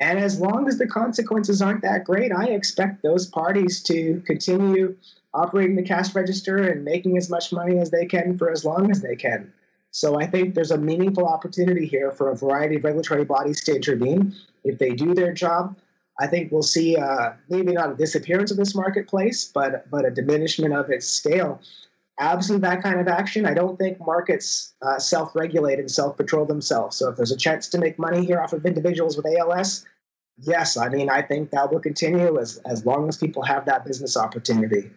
[0.00, 4.96] And as long as the consequences aren't that great, I expect those parties to continue
[5.34, 8.90] operating the cash register and making as much money as they can for as long
[8.90, 9.52] as they can.
[9.90, 13.76] So I think there's a meaningful opportunity here for a variety of regulatory bodies to
[13.76, 14.34] intervene.
[14.64, 15.76] If they do their job,
[16.20, 20.10] I think we'll see uh, maybe not a disappearance of this marketplace, but but a
[20.10, 21.60] diminishment of its scale
[22.18, 26.44] absent that kind of action, I don't think markets uh, self regulate and self patrol
[26.46, 26.96] themselves.
[26.96, 29.84] So if there's a chance to make money here off of individuals with ALS,
[30.38, 33.84] yes, I mean, I think that will continue as, as long as people have that
[33.84, 34.90] business opportunity.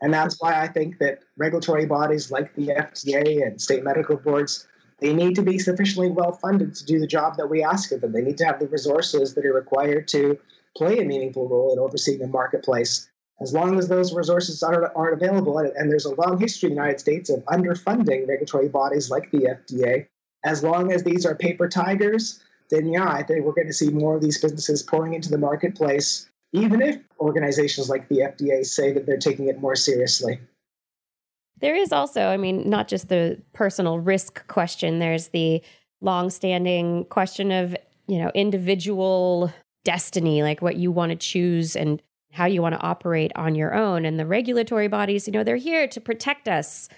[0.00, 4.66] And that's why I think that regulatory bodies like the FDA and state medical boards,
[5.00, 8.00] they need to be sufficiently well funded to do the job that we ask of
[8.00, 8.12] them.
[8.12, 10.38] They need to have the resources that are required to
[10.76, 13.08] play a meaningful role in overseeing the marketplace
[13.40, 16.80] as long as those resources aren't, aren't available, and there's a long history in the
[16.80, 20.06] United States of underfunding regulatory bodies like the FDA,
[20.44, 23.90] as long as these are paper tigers, then yeah, I think we're going to see
[23.90, 28.92] more of these businesses pouring into the marketplace, even if organizations like the FDA say
[28.92, 30.40] that they're taking it more seriously.
[31.60, 35.62] There is also, I mean, not just the personal risk question, there's the
[36.00, 37.76] long-standing question of,
[38.06, 39.52] you know, individual
[39.84, 42.00] destiny, like what you want to choose and
[42.30, 44.04] how you want to operate on your own.
[44.04, 46.88] And the regulatory bodies, you know, they're here to protect us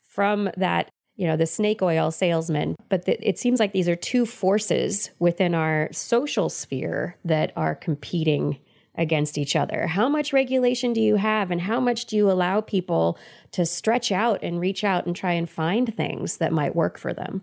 [0.00, 2.74] from that, you know, the snake oil salesman.
[2.88, 8.58] But it seems like these are two forces within our social sphere that are competing
[8.96, 9.86] against each other.
[9.86, 13.18] How much regulation do you have, and how much do you allow people
[13.52, 17.12] to stretch out and reach out and try and find things that might work for
[17.12, 17.42] them?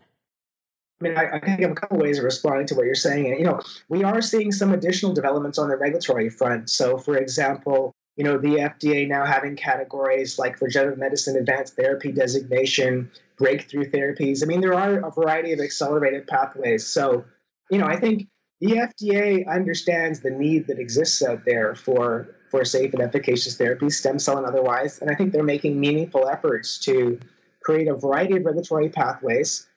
[1.01, 3.27] I mean, I, I think of a couple ways of responding to what you're saying.
[3.27, 3.59] And, you know,
[3.89, 6.69] we are seeing some additional developments on the regulatory front.
[6.69, 12.11] So, for example, you know, the FDA now having categories like regenerative medicine, advanced therapy
[12.11, 14.43] designation, breakthrough therapies.
[14.43, 16.85] I mean, there are a variety of accelerated pathways.
[16.85, 17.25] So,
[17.69, 18.27] you know, I think
[18.61, 23.93] the FDA understands the need that exists out there for for safe and efficacious therapies,
[23.93, 24.99] stem cell and otherwise.
[24.99, 27.19] And I think they're making meaningful efforts to
[27.63, 29.67] create a variety of regulatory pathways.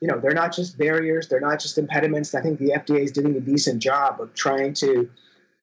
[0.00, 2.34] You know, they're not just barriers, they're not just impediments.
[2.34, 5.08] I think the FDA is doing a decent job of trying to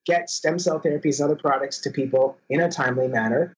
[0.06, 3.53] get stem cell therapies and other products to people in a timely manner,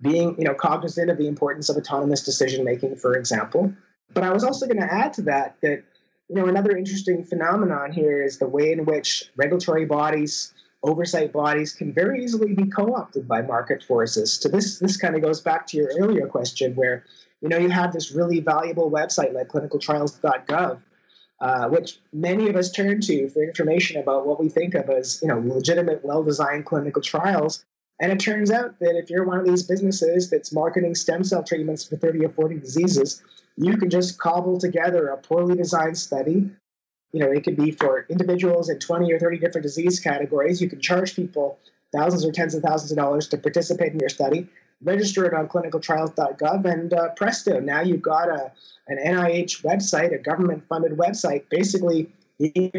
[0.00, 3.72] being, you know, cognizant of the importance of autonomous decision making, for example.
[4.12, 5.84] But I was also going to add to that that,
[6.28, 10.52] you know, another interesting phenomenon here is the way in which regulatory bodies
[10.82, 14.32] oversight bodies can very easily be co-opted by market forces.
[14.32, 17.04] So this this kind of goes back to your earlier question, where
[17.40, 20.80] you know you have this really valuable website like clinicaltrials.gov,
[21.40, 25.20] uh, which many of us turn to for information about what we think of as
[25.22, 27.64] you know legitimate, well-designed clinical trials.
[28.00, 31.42] And it turns out that if you're one of these businesses that's marketing stem cell
[31.42, 33.24] treatments for 30 or 40 diseases,
[33.58, 36.50] you can just cobble together a poorly designed study
[37.12, 40.60] you know, it could be for individuals in 20 or 30 different disease categories.
[40.60, 41.58] You can charge people
[41.92, 44.46] thousands or tens of thousands of dollars to participate in your study,
[44.82, 48.52] register it on clinicaltrials.gov, and uh, presto, now you've got a,
[48.88, 52.12] an NIH website, a government funded website, basically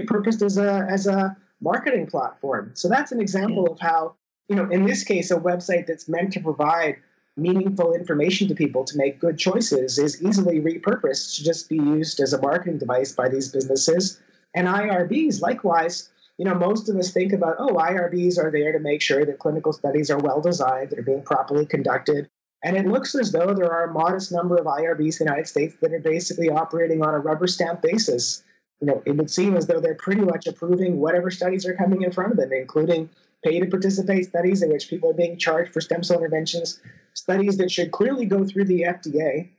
[0.05, 2.71] purposed as a, as a marketing platform.
[2.75, 4.15] So that's an example of how,
[4.47, 6.97] you know, in this case, a website that's meant to provide
[7.37, 12.19] meaningful information to people to make good choices is easily repurposed to just be used
[12.19, 14.19] as a marketing device by these businesses.
[14.53, 18.79] And IRBs, likewise, you know, most of us think about, oh, IRBs are there to
[18.79, 22.29] make sure that clinical studies are well designed, that are being properly conducted.
[22.63, 25.47] And it looks as though there are a modest number of IRBs in the United
[25.47, 28.43] States that are basically operating on a rubber stamp basis.
[28.81, 32.01] You know, it would seem as though they're pretty much approving whatever studies are coming
[32.01, 33.09] in front of them, including
[33.43, 36.81] pay to participate studies in which people are being charged for stem cell interventions,
[37.13, 39.49] studies that should clearly go through the FDA,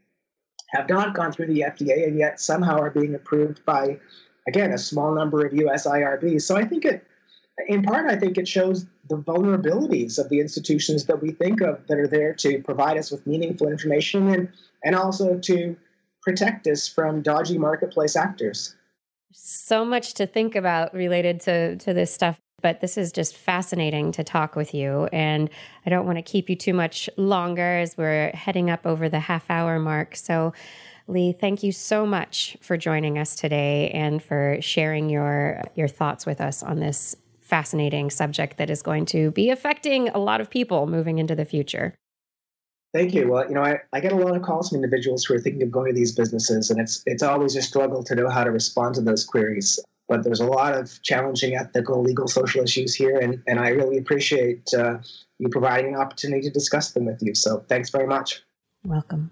[0.68, 3.98] have not gone through the FDA, and yet somehow are being approved by,
[4.46, 6.42] again, a small number of US IRBs.
[6.42, 7.04] So I think it,
[7.68, 11.86] in part, I think it shows the vulnerabilities of the institutions that we think of
[11.88, 14.48] that are there to provide us with meaningful information and,
[14.84, 15.76] and also to
[16.22, 18.76] protect us from dodgy marketplace actors.
[19.32, 22.38] So much to think about related to, to this stuff.
[22.60, 25.08] But this is just fascinating to talk with you.
[25.12, 25.50] And
[25.86, 29.20] I don't want to keep you too much longer as we're heading up over the
[29.20, 30.16] half hour mark.
[30.16, 30.52] So,
[31.08, 36.24] Leigh, thank you so much for joining us today and for sharing your your thoughts
[36.24, 40.48] with us on this fascinating subject that is going to be affecting a lot of
[40.48, 41.94] people moving into the future.
[42.92, 43.28] Thank you.
[43.28, 45.62] Well, you know, I, I get a lot of calls from individuals who are thinking
[45.62, 48.50] of going to these businesses, and it's it's always a struggle to know how to
[48.50, 49.78] respond to those queries
[50.10, 53.96] but there's a lot of challenging ethical, legal, social issues here, and, and I really
[53.96, 54.98] appreciate uh,
[55.38, 57.32] you providing an opportunity to discuss them with you.
[57.32, 58.42] So thanks very much.
[58.84, 59.30] Welcome.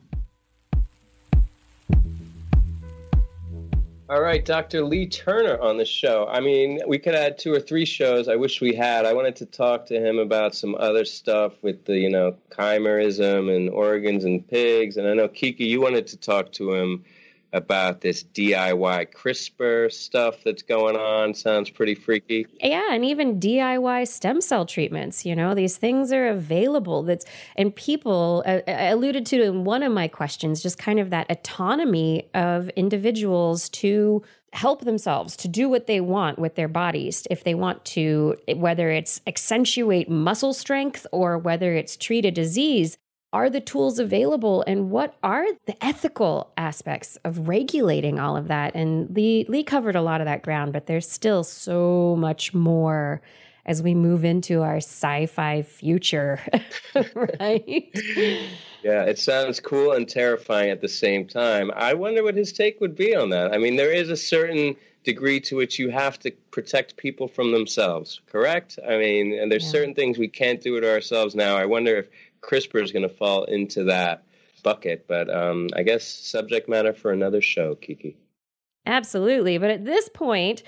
[4.09, 4.85] All right, Dr.
[4.85, 6.29] Leigh Turner on the show.
[6.31, 8.29] I mean, we could add two or three shows.
[8.29, 9.05] I wish we had.
[9.05, 13.55] I wanted to talk to him about some other stuff with the, you know, chimerism
[13.55, 14.97] and organs and pigs.
[14.97, 17.05] And I know, Kiki, you wanted to talk to him
[17.53, 21.35] about this DIY CRISPR stuff that's going on.
[21.35, 22.47] Sounds pretty freaky.
[22.61, 25.25] Yeah, and even DIY stem cell treatments.
[25.25, 27.03] You know, these things are available.
[27.03, 27.25] That's
[27.57, 31.31] and people uh, I alluded to in one of my questions, just kind of that
[31.31, 34.23] autonomy of individuals to
[34.53, 38.91] help themselves to do what they want with their bodies if they want to whether
[38.91, 42.97] it's accentuate muscle strength or whether it's treat a disease
[43.33, 48.75] are the tools available and what are the ethical aspects of regulating all of that?
[48.75, 53.21] And Leigh Leigh covered a lot of that ground but there's still so much more
[53.67, 56.41] as we move into our sci-fi future
[57.15, 57.91] right?
[58.83, 61.71] Yeah it sounds cool and terrifying at the same time.
[61.77, 63.53] I wonder what his take would be on that.
[63.53, 64.75] I mean there is a certain
[65.05, 68.79] degree to which you have to protect people from themselves correct?
[68.89, 69.73] I mean and there's yeah.
[69.73, 71.57] certain things we can't do it ourselves now.
[71.57, 72.09] I wonder if
[72.41, 74.25] CRISPR is going to fall into that
[74.63, 75.07] bucket.
[75.09, 78.17] But um, I guess subject matter for another show, Kiki.
[78.87, 79.59] Absolutely.
[79.59, 80.63] But at this point,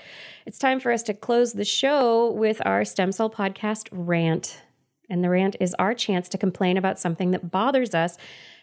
[0.45, 4.61] it's time for us to close the show with our Stem Cell Podcast rant.
[5.09, 8.17] And the rant is our chance to complain about something that bothers us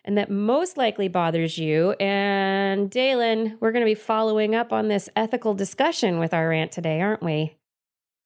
[0.05, 1.90] and that most likely bothers you.
[2.01, 6.72] And Daylon, we're going to be following up on this ethical discussion with our rant
[6.72, 7.57] today, aren't we?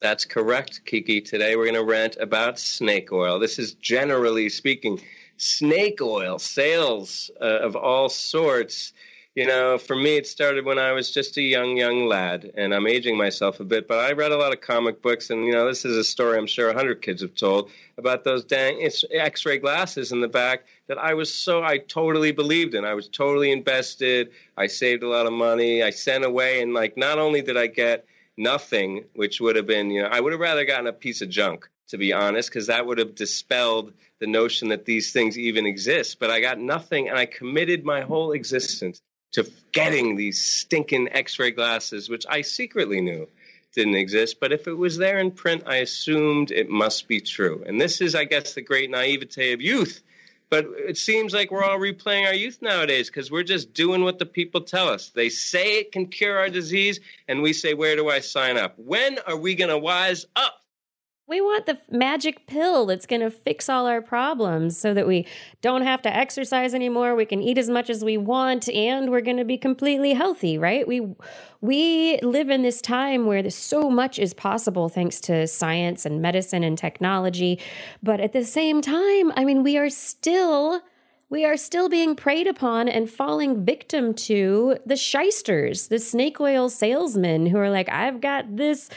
[0.03, 1.21] That's correct, Kiki.
[1.21, 3.39] Today we're going to rant about snake oil.
[3.39, 5.01] This is generally speaking
[5.37, 8.95] snake oil sales uh, of all sorts.
[9.37, 12.75] You know, for me, it started when I was just a young, young lad, and
[12.75, 15.53] I'm aging myself a bit, but I read a lot of comic books, and, you
[15.53, 18.83] know, this is a story I'm sure a 100 kids have told about those dang
[18.83, 22.85] x ray glasses in the back that I was so, I totally believed in.
[22.85, 24.33] I was totally invested.
[24.57, 25.83] I saved a lot of money.
[25.83, 28.05] I sent away, and, like, not only did I get
[28.43, 31.29] nothing, which would have been, you know, I would have rather gotten a piece of
[31.29, 35.67] junk to be honest, because that would have dispelled the notion that these things even
[35.67, 36.19] exist.
[36.19, 39.03] But I got nothing, and I committed my whole existence
[39.33, 43.29] to getting these stinking x ray glasses, which I secretly knew
[43.75, 44.41] didn't exist.
[44.41, 47.63] But if it was there in print, I assumed it must be true.
[47.67, 50.03] And this is, I guess, the great naivete of youth.
[50.53, 54.19] But it seems like we're all replaying our youth nowadays because we're just doing what
[54.19, 55.09] the people tell us.
[55.09, 58.75] They say it can cure our disease, and we say, Where do I sign up?
[58.77, 60.62] When are we going to wise up?
[61.29, 65.27] We want the magic pill that's going to fix all our problems so that we
[65.61, 69.21] don't have to exercise anymore, we can eat as much as we want and we're
[69.21, 70.87] going to be completely healthy, right?
[70.87, 71.15] We
[71.61, 76.65] we live in this time where so much is possible thanks to science and medicine
[76.65, 77.61] and technology,
[78.03, 80.83] but at the same time, I mean, we are still
[81.33, 86.69] we are still being preyed upon and falling victim to the shysters, the snake oil
[86.69, 88.91] salesmen who are like, I've got this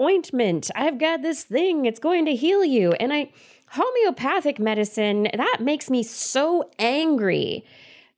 [0.00, 0.70] ointment.
[0.74, 1.86] I've got this thing.
[1.86, 2.92] It's going to heal you.
[2.92, 3.30] And I,
[3.70, 7.64] homeopathic medicine, that makes me so angry.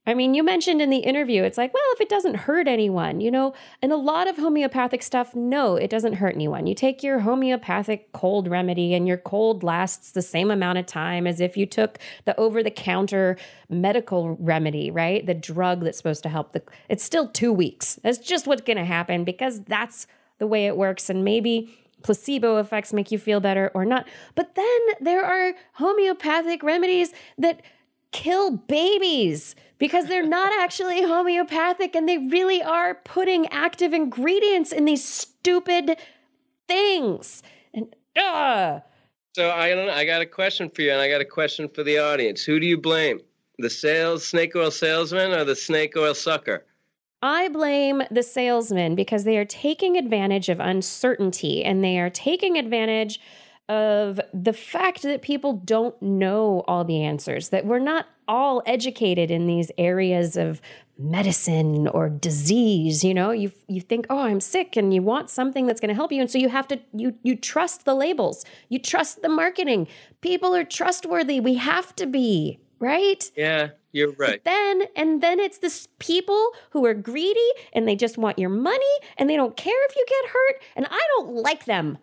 [0.06, 3.22] I mean, you mentioned in the interview, it's like, well, if it doesn't hurt anyone,
[3.22, 6.66] you know, and a lot of homeopathic stuff, no, it doesn't hurt anyone.
[6.66, 11.26] You take your homeopathic cold remedy, and your cold lasts the same amount of time
[11.26, 13.38] as if you took the over the counter
[13.70, 15.24] medical remedy, right?
[15.24, 17.98] The drug that's supposed to help the, it's still two weeks.
[18.02, 20.06] That's just what's going to happen because that's
[20.38, 21.10] the way it works.
[21.10, 24.06] And maybe placebo effects make you feel better or not.
[24.34, 27.62] But then there are homeopathic remedies that
[28.12, 34.84] kill babies because they're not actually homeopathic and they really are putting active ingredients in
[34.84, 35.96] these stupid
[36.68, 37.42] things.
[37.72, 38.80] And uh
[39.34, 41.68] so I don't know, I got a question for you and I got a question
[41.68, 42.44] for the audience.
[42.44, 43.20] Who do you blame?
[43.58, 46.64] The sales snake oil salesman or the snake oil sucker?
[47.24, 52.58] I blame the salesmen because they are taking advantage of uncertainty and they are taking
[52.58, 53.18] advantage
[53.66, 59.30] of the fact that people don't know all the answers, that we're not all educated
[59.30, 60.60] in these areas of
[60.98, 63.30] medicine or disease you know?
[63.30, 66.20] You you think oh i'm sick and you want something that's going to help you
[66.20, 68.44] and so you have to you you trust the labels.
[68.68, 69.88] You trust the marketing.
[70.20, 71.40] People are trustworthy.
[71.40, 73.30] We have to be right?
[73.34, 74.42] Yeah you're right.
[74.42, 77.38] But then and then it's this people who are greedy
[77.72, 80.86] and they just want your money and they don't care if you get hurt and
[80.90, 81.98] I don't like them.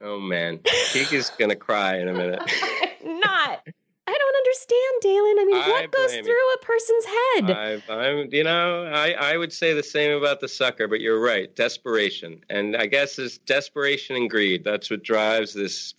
[0.00, 0.58] Oh man,
[0.92, 2.40] Kiki's gonna cry in a minute.
[3.04, 3.62] Not.
[4.08, 5.42] I don't understand, Daylon.
[5.42, 6.56] I mean, what goes through you.
[6.56, 7.82] a person's head?
[7.90, 11.20] I, am you know, I, I would say the same about the sucker, but you're
[11.20, 11.54] right.
[11.54, 14.64] Desperation, and I guess it's desperation and greed.
[14.64, 15.94] That's what drives this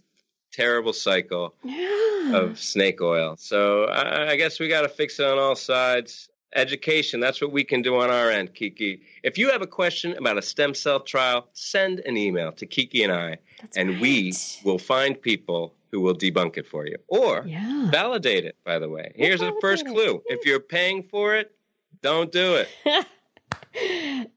[0.52, 2.36] terrible cycle yeah.
[2.36, 3.36] of snake oil.
[3.38, 6.30] So I, I guess we got to fix it on all sides.
[6.56, 9.02] Education, that's what we can do on our end, Kiki.
[9.22, 13.04] If you have a question about a stem cell trial, send an email to Kiki
[13.04, 14.02] and I, that's and right.
[14.02, 17.90] we will find people who will debunk it for you or yeah.
[17.92, 19.12] validate it, by the way.
[19.16, 20.24] Here's the first clue.
[20.26, 21.54] If you're paying for it,
[22.02, 22.70] don't do it.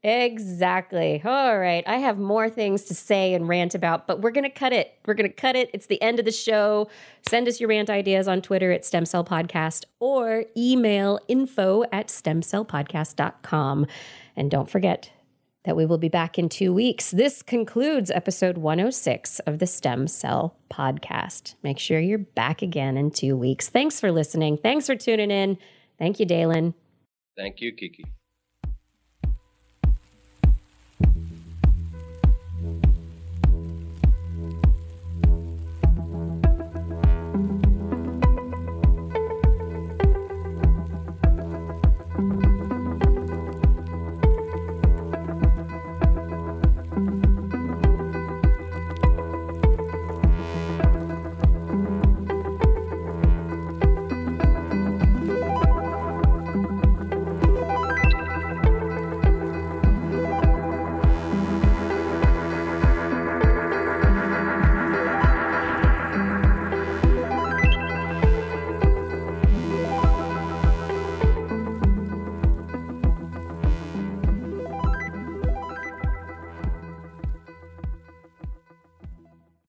[0.03, 1.23] exactly.
[1.25, 1.85] All right.
[1.87, 4.95] I have more things to say and rant about, but we're going to cut it.
[5.07, 5.71] We're going to cut it.
[5.73, 6.89] It's the end of the show.
[7.29, 12.09] Send us your rant ideas on Twitter at Stem Cell Podcast or email info at
[12.09, 13.87] stemcellpodcast.com.
[14.37, 15.11] And don't forget
[15.65, 17.11] that we will be back in two weeks.
[17.11, 21.55] This concludes episode 106 of the Stem Cell Podcast.
[21.63, 23.69] Make sure you're back again in two weeks.
[23.69, 24.57] Thanks for listening.
[24.57, 25.59] Thanks for tuning in.
[25.99, 26.75] Thank you, Daylon.
[27.37, 28.05] Thank you, Kiki.